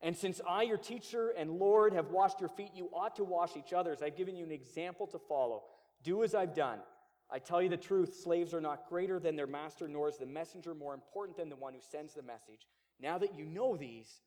And 0.00 0.16
since 0.16 0.40
I, 0.48 0.62
your 0.62 0.76
teacher 0.76 1.32
and 1.36 1.58
Lord, 1.58 1.94
have 1.94 2.10
washed 2.10 2.40
your 2.40 2.48
feet, 2.50 2.70
you 2.74 2.88
ought 2.92 3.16
to 3.16 3.24
wash 3.24 3.56
each 3.56 3.72
other's. 3.72 4.02
I've 4.02 4.16
given 4.16 4.36
you 4.36 4.44
an 4.44 4.52
example 4.52 5.06
to 5.08 5.18
follow. 5.18 5.62
Do 6.02 6.22
as 6.22 6.34
I've 6.34 6.54
done. 6.54 6.78
I 7.30 7.38
tell 7.38 7.62
you 7.62 7.68
the 7.68 7.76
truth 7.76 8.14
slaves 8.22 8.52
are 8.52 8.60
not 8.60 8.88
greater 8.88 9.18
than 9.18 9.36
their 9.36 9.46
master, 9.46 9.88
nor 9.88 10.08
is 10.08 10.18
the 10.18 10.26
messenger 10.26 10.74
more 10.74 10.94
important 10.94 11.36
than 11.36 11.48
the 11.48 11.56
one 11.56 11.74
who 11.74 11.80
sends 11.80 12.14
the 12.14 12.22
message. 12.22 12.66
Now 13.00 13.18
that 13.18 13.34
you 13.34 13.44
know 13.44 13.76
these, 13.76 14.20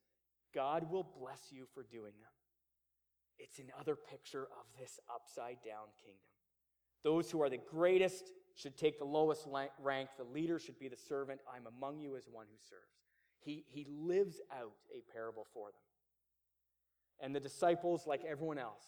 God 0.53 0.89
will 0.89 1.07
bless 1.19 1.51
you 1.51 1.65
for 1.73 1.83
doing 1.83 2.13
them. 2.21 2.31
It's 3.39 3.59
another 3.59 3.95
picture 3.95 4.43
of 4.43 4.65
this 4.79 4.99
upside 5.13 5.57
down 5.63 5.87
kingdom. 6.01 6.19
Those 7.03 7.29
who 7.29 7.41
are 7.41 7.49
the 7.49 7.59
greatest 7.69 8.31
should 8.55 8.77
take 8.77 8.97
the 8.97 9.05
lowest 9.05 9.47
rank. 9.79 10.09
The 10.17 10.23
leader 10.23 10.57
should 10.57 10.79
be 10.79 10.87
the 10.87 10.97
servant. 10.97 11.41
I'm 11.53 11.67
among 11.67 11.99
you 11.99 12.17
as 12.17 12.27
one 12.29 12.47
who 12.49 12.57
serves. 12.67 12.97
He, 13.39 13.63
he 13.67 13.85
lives 13.89 14.41
out 14.51 14.73
a 14.91 15.03
parable 15.13 15.45
for 15.53 15.67
them. 15.67 15.75
And 17.19 17.35
the 17.35 17.39
disciples, 17.39 18.07
like 18.07 18.23
everyone 18.25 18.57
else, 18.57 18.83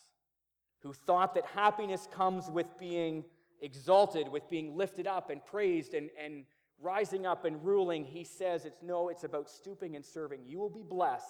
who 0.82 0.94
thought 0.94 1.36
that 1.36 1.46
happiness 1.46 2.08
comes 2.12 2.50
with 2.50 2.68
being 2.80 3.24
exalted, 3.62 4.28
with 4.28 4.50
being 4.50 4.76
lifted 4.76 5.08
up 5.08 5.30
and 5.30 5.44
praised 5.46 5.94
and, 5.94 6.10
and 6.24 6.46
rising 6.82 7.26
up 7.26 7.46
and 7.46 7.64
ruling, 7.64 8.06
he 8.06 8.24
says 8.24 8.66
it's 8.66 8.82
no, 8.82 9.10
it's 9.10 9.24
about 9.24 9.50
stooping 9.50 9.96
and 9.96 10.06
serving. 10.06 10.42
You 10.46 10.60
will 10.60 10.70
be 10.70 10.84
blessed, 10.84 11.26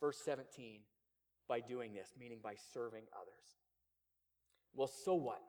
verse 0.00 0.18
17, 0.24 0.80
by 1.48 1.60
doing 1.60 1.92
this, 1.92 2.10
meaning 2.18 2.38
by 2.42 2.54
serving 2.72 3.04
others. 3.14 3.44
Well, 4.74 4.88
so 4.88 5.14
what? 5.14 5.42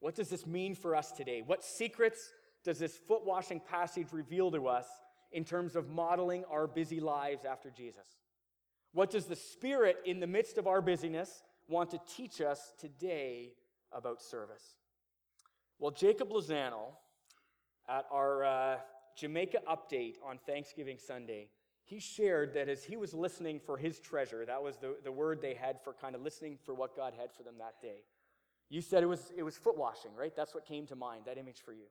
What 0.00 0.14
does 0.14 0.28
this 0.28 0.46
mean 0.46 0.74
for 0.74 0.94
us 0.94 1.12
today? 1.12 1.42
What 1.44 1.64
secrets 1.64 2.32
does 2.64 2.78
this 2.78 2.96
foot 2.96 3.24
washing 3.24 3.60
passage 3.60 4.08
reveal 4.12 4.50
to 4.50 4.66
us 4.66 4.86
in 5.32 5.44
terms 5.44 5.76
of 5.76 5.88
modeling 5.88 6.44
our 6.50 6.66
busy 6.66 7.00
lives 7.00 7.44
after 7.44 7.70
Jesus? 7.70 8.06
What 8.92 9.10
does 9.10 9.26
the 9.26 9.36
Spirit 9.36 9.96
in 10.04 10.20
the 10.20 10.26
midst 10.26 10.58
of 10.58 10.66
our 10.66 10.80
busyness 10.80 11.42
want 11.68 11.90
to 11.90 12.00
teach 12.16 12.40
us 12.40 12.72
today 12.78 13.52
about 13.92 14.22
service? 14.22 14.76
Well, 15.78 15.90
Jacob 15.90 16.30
Lozano, 16.30 16.94
at 17.88 18.06
our 18.10 18.44
uh, 18.44 18.76
Jamaica 19.16 19.58
update 19.68 20.14
on 20.24 20.38
Thanksgiving 20.46 20.98
Sunday, 20.98 21.48
he 21.84 22.00
shared 22.00 22.54
that 22.54 22.68
as 22.68 22.82
he 22.82 22.96
was 22.96 23.14
listening 23.14 23.60
for 23.60 23.76
his 23.76 24.00
treasure, 24.00 24.44
that 24.44 24.62
was 24.62 24.76
the, 24.78 24.96
the 25.04 25.12
word 25.12 25.40
they 25.40 25.54
had 25.54 25.80
for 25.84 25.92
kind 25.92 26.14
of 26.14 26.22
listening 26.22 26.58
for 26.64 26.74
what 26.74 26.96
God 26.96 27.12
had 27.18 27.32
for 27.32 27.42
them 27.42 27.54
that 27.58 27.80
day. 27.80 28.02
You 28.68 28.80
said 28.80 29.02
it 29.02 29.06
was, 29.06 29.32
it 29.36 29.44
was 29.44 29.56
foot 29.56 29.76
washing, 29.76 30.10
right? 30.16 30.34
That's 30.34 30.54
what 30.54 30.66
came 30.66 30.86
to 30.86 30.96
mind, 30.96 31.22
that 31.26 31.38
image 31.38 31.60
for 31.64 31.72
you. 31.72 31.86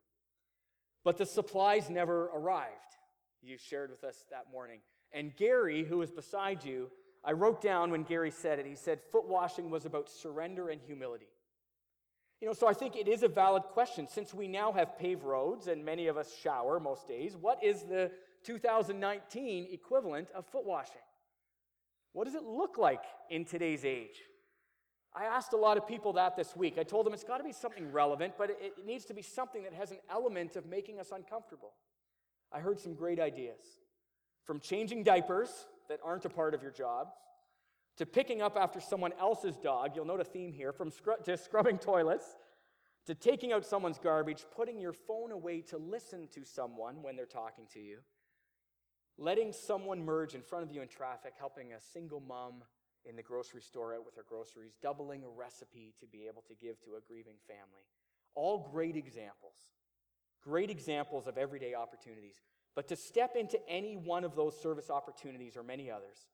But 1.05 1.17
the 1.17 1.25
supplies 1.25 1.89
never 1.89 2.25
arrived. 2.35 2.71
You 3.41 3.57
shared 3.57 3.91
with 3.91 4.03
us 4.03 4.25
that 4.31 4.51
morning. 4.51 4.79
And 5.13 5.35
Gary, 5.37 5.83
who 5.83 5.99
was 5.99 6.11
beside 6.11 6.65
you, 6.65 6.89
I 7.23 7.31
wrote 7.31 7.61
down 7.61 7.91
when 7.91 8.03
Gary 8.03 8.31
said 8.31 8.59
it, 8.59 8.65
he 8.65 8.75
said, 8.75 8.99
foot 9.11 9.27
washing 9.27 9.69
was 9.69 9.85
about 9.85 10.09
surrender 10.09 10.69
and 10.69 10.81
humility. 10.81 11.27
You 12.41 12.47
know, 12.47 12.53
so 12.53 12.67
I 12.67 12.73
think 12.73 12.95
it 12.95 13.07
is 13.07 13.23
a 13.23 13.27
valid 13.27 13.63
question. 13.63 14.07
Since 14.07 14.33
we 14.33 14.47
now 14.47 14.71
have 14.73 14.97
paved 14.97 15.23
roads 15.23 15.67
and 15.67 15.85
many 15.85 16.07
of 16.07 16.17
us 16.17 16.35
shower 16.41 16.79
most 16.79 17.07
days, 17.07 17.35
what 17.35 17.63
is 17.63 17.83
the 17.83 18.11
2019 18.43 19.67
equivalent 19.71 20.29
of 20.35 20.45
foot 20.47 20.65
washing? 20.65 21.01
What 22.13 22.25
does 22.25 22.35
it 22.35 22.43
look 22.43 22.77
like 22.77 23.03
in 23.29 23.45
today's 23.45 23.83
age? 23.83 24.21
I 25.15 25.25
asked 25.25 25.53
a 25.53 25.57
lot 25.57 25.77
of 25.77 25.87
people 25.87 26.13
that 26.13 26.35
this 26.35 26.55
week. 26.55 26.77
I 26.77 26.83
told 26.83 27.05
them 27.05 27.13
it's 27.13 27.23
got 27.23 27.37
to 27.37 27.43
be 27.43 27.53
something 27.53 27.89
relevant, 27.91 28.33
but 28.37 28.49
it, 28.49 28.57
it 28.77 28.85
needs 28.85 29.05
to 29.05 29.13
be 29.13 29.21
something 29.21 29.63
that 29.63 29.73
has 29.73 29.91
an 29.91 29.99
element 30.09 30.57
of 30.57 30.65
making 30.65 30.99
us 30.99 31.11
uncomfortable. 31.13 31.71
I 32.51 32.59
heard 32.59 32.79
some 32.79 32.93
great 32.93 33.19
ideas. 33.19 33.63
From 34.43 34.59
changing 34.59 35.03
diapers 35.03 35.49
that 35.87 35.99
aren't 36.03 36.25
a 36.25 36.29
part 36.29 36.53
of 36.53 36.61
your 36.61 36.71
job, 36.71 37.07
to 37.97 38.05
picking 38.05 38.41
up 38.41 38.57
after 38.57 38.79
someone 38.79 39.13
else's 39.19 39.57
dog, 39.57 39.91
you'll 39.95 40.05
note 40.05 40.19
a 40.19 40.25
theme 40.25 40.51
here, 40.51 40.73
from 40.73 40.91
scrub- 40.91 41.23
to 41.23 41.37
scrubbing 41.37 41.77
toilets, 41.77 42.35
to 43.05 43.15
taking 43.15 43.53
out 43.53 43.65
someone's 43.65 43.99
garbage, 43.99 44.45
putting 44.55 44.79
your 44.79 44.93
phone 44.93 45.31
away 45.31 45.61
to 45.61 45.77
listen 45.77 46.27
to 46.33 46.43
someone 46.43 47.01
when 47.01 47.15
they're 47.15 47.25
talking 47.25 47.65
to 47.73 47.79
you, 47.79 47.99
letting 49.17 49.53
someone 49.53 50.03
merge 50.03 50.35
in 50.35 50.41
front 50.41 50.65
of 50.65 50.71
you 50.71 50.81
in 50.81 50.87
traffic, 50.87 51.33
helping 51.37 51.73
a 51.73 51.79
single 51.79 52.19
mom 52.19 52.63
in 53.05 53.15
the 53.15 53.23
grocery 53.23 53.61
store 53.61 53.93
out 53.93 54.05
with 54.05 54.15
her 54.15 54.25
groceries, 54.27 54.77
doubling 54.81 55.23
a 55.23 55.29
recipe 55.29 55.93
to 55.99 56.07
be 56.07 56.25
able 56.27 56.41
to 56.41 56.55
give 56.55 56.81
to 56.81 56.95
a 56.95 57.01
grieving 57.07 57.35
family. 57.47 57.85
All 58.33 58.67
great 58.71 58.97
examples. 58.97 59.55
Great 60.43 60.69
examples 60.69 61.27
of 61.27 61.37
everyday 61.37 61.75
opportunities. 61.75 62.41
But 62.75 62.87
to 62.89 62.95
step 62.95 63.35
into 63.35 63.59
any 63.69 63.95
one 63.95 64.23
of 64.23 64.35
those 64.35 64.59
service 64.59 64.89
opportunities 64.89 65.55
or 65.55 65.63
many 65.63 65.89
others, 65.89 66.27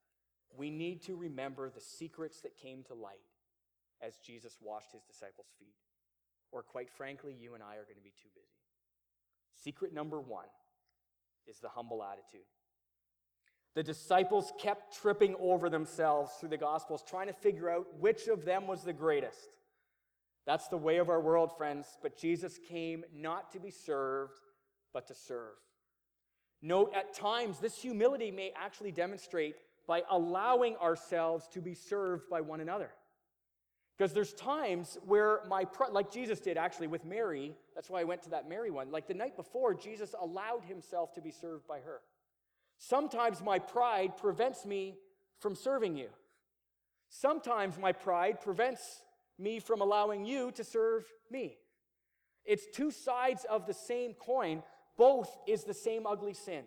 we 0.57 0.69
need 0.69 1.01
to 1.03 1.15
remember 1.15 1.69
the 1.69 1.81
secrets 1.81 2.41
that 2.41 2.57
came 2.57 2.83
to 2.83 2.93
light 2.93 3.19
as 4.01 4.17
Jesus 4.17 4.57
washed 4.61 4.91
his 4.91 5.03
disciples' 5.03 5.53
feet. 5.59 5.75
Or, 6.51 6.63
quite 6.63 6.89
frankly, 6.89 7.33
you 7.39 7.53
and 7.53 7.63
I 7.63 7.75
are 7.75 7.85
going 7.85 7.95
to 7.95 8.03
be 8.03 8.13
too 8.21 8.29
busy. 8.33 8.47
Secret 9.63 9.93
number 9.93 10.19
one 10.19 10.47
is 11.47 11.59
the 11.59 11.69
humble 11.69 12.03
attitude. 12.03 12.47
The 13.73 13.83
disciples 13.83 14.51
kept 14.59 14.97
tripping 15.01 15.35
over 15.39 15.69
themselves 15.69 16.31
through 16.39 16.49
the 16.49 16.57
Gospels, 16.57 17.03
trying 17.07 17.27
to 17.27 17.33
figure 17.33 17.69
out 17.69 17.87
which 17.99 18.27
of 18.27 18.43
them 18.43 18.67
was 18.67 18.83
the 18.83 18.91
greatest. 18.91 19.47
That's 20.45 20.67
the 20.67 20.77
way 20.77 20.97
of 20.97 21.09
our 21.09 21.21
world, 21.21 21.55
friends. 21.55 21.85
But 22.01 22.17
Jesus 22.17 22.59
came 22.67 23.05
not 23.15 23.51
to 23.53 23.59
be 23.59 23.71
served, 23.71 24.33
but 24.93 25.07
to 25.07 25.15
serve. 25.15 25.55
Note, 26.61 26.91
at 26.95 27.13
times, 27.13 27.59
this 27.59 27.81
humility 27.81 28.29
may 28.29 28.51
actually 28.55 28.91
demonstrate 28.91 29.55
by 29.87 30.03
allowing 30.09 30.75
ourselves 30.77 31.47
to 31.49 31.61
be 31.61 31.73
served 31.73 32.29
by 32.29 32.41
one 32.41 32.59
another. 32.59 32.91
Because 33.97 34.13
there's 34.13 34.33
times 34.33 34.97
where 35.05 35.41
my, 35.47 35.65
pride, 35.65 35.91
like 35.91 36.11
Jesus 36.11 36.39
did 36.39 36.57
actually 36.57 36.87
with 36.87 37.05
Mary, 37.05 37.55
that's 37.75 37.89
why 37.89 38.01
I 38.01 38.03
went 38.03 38.23
to 38.23 38.31
that 38.31 38.49
Mary 38.49 38.71
one. 38.71 38.91
Like 38.91 39.07
the 39.07 39.13
night 39.13 39.35
before, 39.35 39.73
Jesus 39.73 40.15
allowed 40.19 40.63
himself 40.65 41.13
to 41.13 41.21
be 41.21 41.29
served 41.29 41.67
by 41.67 41.81
her. 41.81 41.99
Sometimes 42.77 43.43
my 43.43 43.59
pride 43.59 44.17
prevents 44.17 44.65
me 44.65 44.95
from 45.39 45.55
serving 45.55 45.97
you. 45.97 46.07
Sometimes 47.09 47.77
my 47.77 47.91
pride 47.91 48.41
prevents 48.41 49.03
me 49.37 49.59
from 49.59 49.81
allowing 49.81 50.25
you 50.25 50.51
to 50.51 50.63
serve 50.63 51.03
me. 51.29 51.57
It's 52.43 52.65
two 52.73 52.89
sides 52.89 53.45
of 53.49 53.67
the 53.67 53.73
same 53.73 54.13
coin. 54.13 54.63
Both 54.97 55.29
is 55.47 55.63
the 55.63 55.73
same 55.73 56.07
ugly 56.07 56.33
sin. 56.33 56.63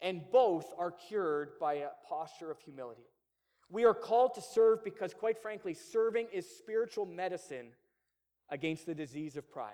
And 0.00 0.22
both 0.30 0.72
are 0.78 0.92
cured 0.92 1.50
by 1.60 1.74
a 1.74 1.88
posture 2.08 2.50
of 2.50 2.60
humility. 2.60 3.06
We 3.70 3.84
are 3.84 3.94
called 3.94 4.34
to 4.34 4.40
serve 4.40 4.84
because, 4.84 5.12
quite 5.12 5.38
frankly, 5.38 5.74
serving 5.74 6.28
is 6.32 6.46
spiritual 6.48 7.04
medicine 7.04 7.68
against 8.48 8.86
the 8.86 8.94
disease 8.94 9.36
of 9.36 9.50
pride. 9.50 9.72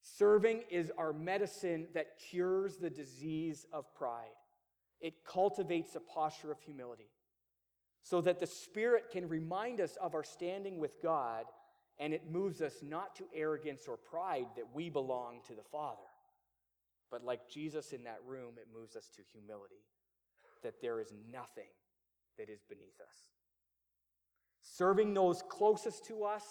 Serving 0.00 0.62
is 0.70 0.90
our 0.96 1.12
medicine 1.12 1.88
that 1.94 2.18
cures 2.30 2.76
the 2.76 2.90
disease 2.90 3.66
of 3.72 3.92
pride. 3.94 4.26
It 5.00 5.24
cultivates 5.24 5.94
a 5.94 6.00
posture 6.00 6.50
of 6.50 6.60
humility 6.60 7.10
so 8.02 8.20
that 8.20 8.38
the 8.38 8.46
Spirit 8.46 9.10
can 9.10 9.28
remind 9.28 9.80
us 9.80 9.96
of 10.00 10.14
our 10.14 10.24
standing 10.24 10.78
with 10.78 11.02
God 11.02 11.44
and 11.98 12.14
it 12.14 12.30
moves 12.30 12.62
us 12.62 12.74
not 12.82 13.16
to 13.16 13.24
arrogance 13.34 13.82
or 13.88 13.96
pride 13.96 14.46
that 14.56 14.66
we 14.74 14.90
belong 14.90 15.40
to 15.48 15.54
the 15.54 15.62
Father, 15.62 16.06
but 17.10 17.24
like 17.24 17.48
Jesus 17.48 17.92
in 17.92 18.04
that 18.04 18.20
room, 18.26 18.54
it 18.56 18.66
moves 18.72 18.96
us 18.96 19.08
to 19.16 19.22
humility 19.32 19.84
that 20.62 20.80
there 20.80 21.00
is 21.00 21.12
nothing 21.30 21.70
that 22.38 22.50
is 22.50 22.62
beneath 22.68 23.00
us. 23.00 23.16
Serving 24.60 25.14
those 25.14 25.42
closest 25.48 26.04
to 26.06 26.24
us, 26.24 26.44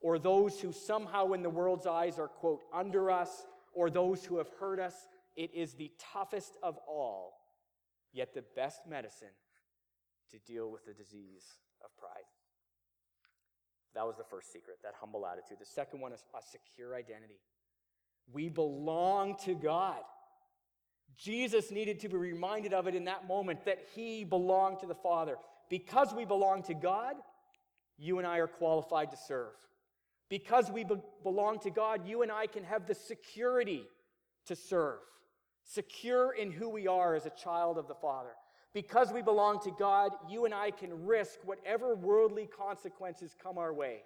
or 0.00 0.18
those 0.18 0.60
who 0.60 0.72
somehow 0.72 1.32
in 1.32 1.42
the 1.42 1.50
world's 1.50 1.86
eyes 1.86 2.18
are, 2.18 2.28
quote, 2.28 2.62
under 2.72 3.10
us, 3.10 3.46
or 3.72 3.90
those 3.90 4.24
who 4.24 4.38
have 4.38 4.48
hurt 4.58 4.80
us, 4.80 4.94
it 5.36 5.54
is 5.54 5.74
the 5.74 5.90
toughest 6.12 6.56
of 6.62 6.76
all, 6.88 7.34
yet 8.12 8.34
the 8.34 8.44
best 8.56 8.80
medicine 8.88 9.28
to 10.30 10.38
deal 10.38 10.70
with 10.70 10.84
the 10.84 10.94
disease 10.94 11.44
of 11.84 11.90
pride. 11.96 12.26
That 13.94 14.06
was 14.06 14.16
the 14.16 14.24
first 14.24 14.52
secret, 14.52 14.78
that 14.82 14.94
humble 14.98 15.26
attitude. 15.26 15.58
The 15.60 15.66
second 15.66 16.00
one 16.00 16.12
is 16.12 16.24
a 16.34 16.42
secure 16.42 16.94
identity. 16.94 17.40
We 18.32 18.48
belong 18.48 19.36
to 19.44 19.54
God. 19.54 20.00
Jesus 21.16 21.70
needed 21.70 22.00
to 22.00 22.08
be 22.08 22.16
reminded 22.16 22.72
of 22.72 22.86
it 22.86 22.94
in 22.94 23.04
that 23.04 23.28
moment 23.28 23.64
that 23.66 23.78
he 23.94 24.24
belonged 24.24 24.80
to 24.80 24.86
the 24.86 24.94
Father. 24.94 25.36
Because 25.68 26.14
we 26.14 26.24
belong 26.24 26.62
to 26.64 26.74
God, 26.74 27.16
you 27.98 28.18
and 28.18 28.26
I 28.26 28.38
are 28.38 28.46
qualified 28.46 29.10
to 29.10 29.16
serve. 29.16 29.52
Because 30.28 30.70
we 30.70 30.84
be- 30.84 31.00
belong 31.22 31.58
to 31.60 31.70
God, 31.70 32.06
you 32.06 32.22
and 32.22 32.32
I 32.32 32.46
can 32.46 32.64
have 32.64 32.86
the 32.86 32.94
security 32.94 33.84
to 34.46 34.56
serve, 34.56 35.00
secure 35.64 36.32
in 36.32 36.50
who 36.50 36.68
we 36.68 36.86
are 36.86 37.14
as 37.14 37.26
a 37.26 37.30
child 37.30 37.76
of 37.76 37.86
the 37.86 37.94
Father. 37.94 38.30
Because 38.72 39.12
we 39.12 39.20
belong 39.20 39.60
to 39.60 39.72
God, 39.72 40.12
you 40.28 40.44
and 40.44 40.54
I 40.54 40.70
can 40.70 41.04
risk 41.04 41.40
whatever 41.44 41.94
worldly 41.94 42.46
consequences 42.46 43.34
come 43.40 43.58
our 43.58 43.72
way 43.72 44.02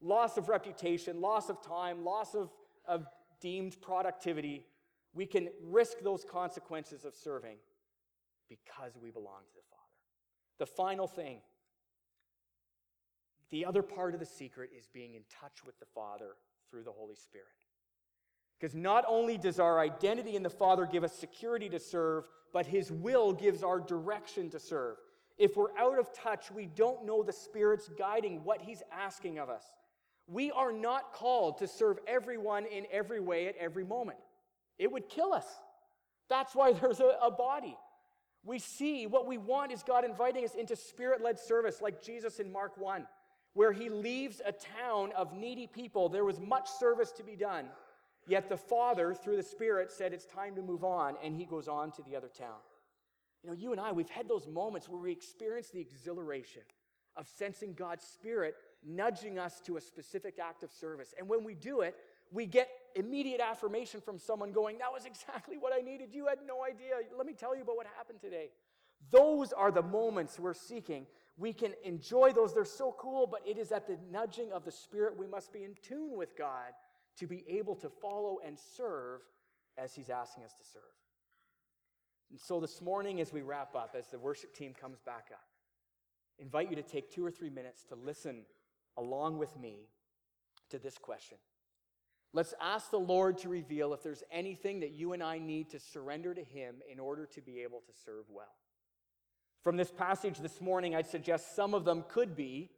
loss 0.00 0.36
of 0.36 0.48
reputation, 0.48 1.20
loss 1.20 1.48
of 1.48 1.60
time, 1.60 2.04
loss 2.04 2.34
of, 2.34 2.50
of 2.86 3.06
deemed 3.40 3.80
productivity 3.80 4.66
we 5.14 5.26
can 5.26 5.48
risk 5.62 6.00
those 6.00 6.24
consequences 6.24 7.04
of 7.04 7.14
serving 7.14 7.56
because 8.48 8.92
we 9.02 9.10
belong 9.10 9.42
to 9.48 9.54
the 9.54 9.62
Father. 9.70 9.84
The 10.58 10.66
final 10.66 11.06
thing, 11.06 11.38
the 13.50 13.64
other 13.64 13.82
part 13.82 14.14
of 14.14 14.20
the 14.20 14.26
secret 14.26 14.70
is 14.78 14.86
being 14.86 15.14
in 15.14 15.22
touch 15.40 15.64
with 15.64 15.78
the 15.80 15.86
Father 15.86 16.36
through 16.70 16.84
the 16.84 16.92
Holy 16.92 17.16
Spirit. 17.16 17.48
Because 18.58 18.74
not 18.74 19.04
only 19.08 19.38
does 19.38 19.58
our 19.58 19.80
identity 19.80 20.36
in 20.36 20.42
the 20.42 20.50
Father 20.50 20.84
give 20.86 21.04
us 21.04 21.12
security 21.12 21.68
to 21.68 21.78
serve, 21.78 22.28
but 22.52 22.66
His 22.66 22.90
will 22.92 23.32
gives 23.32 23.62
our 23.62 23.80
direction 23.80 24.50
to 24.50 24.60
serve. 24.60 24.96
If 25.36 25.56
we're 25.56 25.76
out 25.78 25.98
of 25.98 26.12
touch, 26.12 26.50
we 26.50 26.66
don't 26.66 27.04
know 27.04 27.22
the 27.22 27.32
Spirit's 27.32 27.88
guiding 27.88 28.42
what 28.44 28.60
He's 28.60 28.82
asking 28.92 29.38
of 29.38 29.48
us. 29.48 29.64
We 30.28 30.50
are 30.50 30.72
not 30.72 31.14
called 31.14 31.58
to 31.58 31.66
serve 31.66 31.98
everyone 32.06 32.66
in 32.66 32.86
every 32.92 33.20
way 33.20 33.48
at 33.48 33.56
every 33.56 33.84
moment. 33.84 34.18
It 34.78 34.92
would 34.92 35.08
kill 35.08 35.32
us. 35.32 35.46
That's 36.28 36.54
why 36.54 36.72
there's 36.80 37.00
a, 37.00 37.16
a 37.22 37.30
body. 37.30 37.76
We 38.44 38.58
see 38.58 39.06
what 39.06 39.26
we 39.26 39.38
want 39.38 39.72
is 39.72 39.82
God 39.82 40.04
inviting 40.04 40.44
us 40.44 40.54
into 40.54 40.76
spirit 40.76 41.22
led 41.22 41.38
service, 41.38 41.80
like 41.80 42.02
Jesus 42.02 42.38
in 42.38 42.52
Mark 42.52 42.78
1, 42.78 43.06
where 43.54 43.72
he 43.72 43.88
leaves 43.88 44.40
a 44.44 44.52
town 44.52 45.12
of 45.16 45.34
needy 45.34 45.66
people. 45.66 46.08
There 46.08 46.24
was 46.24 46.38
much 46.38 46.68
service 46.68 47.10
to 47.12 47.24
be 47.24 47.34
done. 47.34 47.66
Yet 48.26 48.50
the 48.50 48.58
Father, 48.58 49.14
through 49.14 49.36
the 49.36 49.42
Spirit, 49.42 49.90
said 49.90 50.12
it's 50.12 50.26
time 50.26 50.54
to 50.56 50.62
move 50.62 50.84
on, 50.84 51.14
and 51.24 51.34
he 51.34 51.46
goes 51.46 51.66
on 51.66 51.90
to 51.92 52.02
the 52.02 52.14
other 52.14 52.28
town. 52.28 52.58
You 53.42 53.48
know, 53.48 53.56
you 53.56 53.72
and 53.72 53.80
I, 53.80 53.92
we've 53.92 54.10
had 54.10 54.28
those 54.28 54.46
moments 54.46 54.88
where 54.88 55.00
we 55.00 55.10
experience 55.10 55.70
the 55.70 55.80
exhilaration 55.80 56.62
of 57.16 57.26
sensing 57.26 57.72
God's 57.72 58.04
Spirit 58.04 58.54
nudging 58.86 59.38
us 59.38 59.60
to 59.66 59.76
a 59.76 59.80
specific 59.80 60.38
act 60.38 60.62
of 60.62 60.70
service. 60.70 61.14
And 61.18 61.28
when 61.28 61.44
we 61.44 61.54
do 61.54 61.80
it, 61.80 61.96
we 62.30 62.46
get 62.46 62.68
immediate 62.94 63.40
affirmation 63.40 64.00
from 64.00 64.18
someone 64.18 64.52
going, 64.52 64.78
That 64.78 64.92
was 64.92 65.04
exactly 65.06 65.56
what 65.58 65.72
I 65.72 65.80
needed. 65.80 66.10
You 66.12 66.26
had 66.26 66.38
no 66.46 66.64
idea. 66.64 66.94
Let 67.16 67.26
me 67.26 67.32
tell 67.32 67.56
you 67.56 67.62
about 67.62 67.76
what 67.76 67.86
happened 67.96 68.20
today. 68.20 68.50
Those 69.10 69.52
are 69.52 69.70
the 69.70 69.82
moments 69.82 70.38
we're 70.38 70.54
seeking. 70.54 71.06
We 71.36 71.52
can 71.52 71.72
enjoy 71.84 72.32
those, 72.32 72.52
they're 72.52 72.64
so 72.64 72.94
cool, 72.98 73.28
but 73.28 73.40
it 73.46 73.58
is 73.58 73.70
at 73.70 73.86
the 73.86 73.96
nudging 74.10 74.50
of 74.52 74.64
the 74.64 74.72
Spirit 74.72 75.16
we 75.16 75.28
must 75.28 75.52
be 75.52 75.62
in 75.62 75.76
tune 75.82 76.16
with 76.16 76.36
God 76.36 76.72
to 77.18 77.28
be 77.28 77.44
able 77.48 77.76
to 77.76 77.88
follow 77.88 78.38
and 78.44 78.58
serve 78.58 79.20
as 79.76 79.94
He's 79.94 80.10
asking 80.10 80.42
us 80.44 80.52
to 80.54 80.64
serve. 80.64 80.82
And 82.30 82.40
so 82.40 82.60
this 82.60 82.82
morning, 82.82 83.20
as 83.20 83.32
we 83.32 83.42
wrap 83.42 83.74
up, 83.76 83.94
as 83.96 84.08
the 84.08 84.18
worship 84.18 84.52
team 84.52 84.74
comes 84.78 85.00
back 85.00 85.28
up, 85.32 85.46
invite 86.38 86.70
you 86.70 86.76
to 86.76 86.82
take 86.82 87.10
two 87.10 87.24
or 87.24 87.30
three 87.30 87.50
minutes 87.50 87.84
to 87.84 87.94
listen 87.94 88.42
along 88.98 89.38
with 89.38 89.56
me 89.58 89.88
to 90.70 90.78
this 90.78 90.98
question 90.98 91.38
Let's 92.34 92.52
ask 92.60 92.90
the 92.90 92.98
Lord 92.98 93.38
to 93.38 93.48
reveal 93.48 93.94
if 93.94 94.02
there's 94.02 94.22
anything 94.30 94.80
that 94.80 94.90
you 94.90 95.14
and 95.14 95.22
I 95.22 95.38
need 95.38 95.70
to 95.70 95.80
surrender 95.80 96.34
to 96.34 96.44
Him 96.44 96.76
in 96.90 97.00
order 97.00 97.24
to 97.26 97.40
be 97.40 97.60
able 97.60 97.80
to 97.80 97.92
serve 98.04 98.24
well. 98.28 98.54
From 99.64 99.78
this 99.78 99.90
passage 99.90 100.38
this 100.38 100.60
morning, 100.60 100.94
I'd 100.94 101.06
suggest 101.06 101.56
some 101.56 101.72
of 101.72 101.86
them 101.86 102.04
could 102.08 102.36
be 102.36 102.70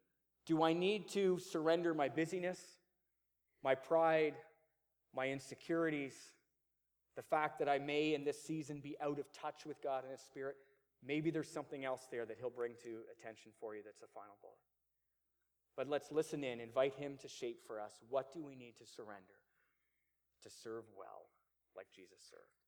Do 0.47 0.63
I 0.63 0.73
need 0.73 1.09
to 1.11 1.41
surrender 1.41 1.95
my 1.95 2.09
busyness, 2.09 2.61
my 3.65 3.75
pride, 3.75 4.35
my 5.15 5.29
insecurities, 5.29 6.15
the 7.17 7.23
fact 7.23 7.59
that 7.59 7.69
I 7.69 7.79
may 7.79 8.15
in 8.15 8.25
this 8.25 8.41
season 8.41 8.79
be 8.81 8.97
out 9.03 9.19
of 9.19 9.33
touch 9.33 9.67
with 9.67 9.83
God 9.83 10.05
and 10.05 10.13
His 10.13 10.21
Spirit? 10.21 10.57
Maybe 11.05 11.31
there's 11.31 11.51
something 11.51 11.85
else 11.85 12.07
there 12.09 12.25
that 12.25 12.37
He'll 12.39 12.51
bring 12.51 12.75
to 12.85 13.01
attention 13.19 13.51
for 13.59 13.75
you 13.75 13.83
that's 13.85 14.03
a 14.03 14.15
final 14.15 14.37
bullet. 14.41 14.70
But 15.81 15.89
let's 15.89 16.13
listen 16.13 16.45
in, 16.45 16.61
invite 16.61 16.93
Him 16.97 17.17
to 17.23 17.29
shape 17.29 17.61
for 17.67 17.81
us 17.81 17.93
what 18.11 18.35
do 18.35 18.45
we 18.45 18.55
need 18.55 18.75
to 18.81 18.85
surrender? 18.85 19.41
to 20.43 20.51
serve 20.51 20.85
well 20.97 21.29
like 21.77 21.87
Jesus 21.95 22.21
served. 22.31 22.60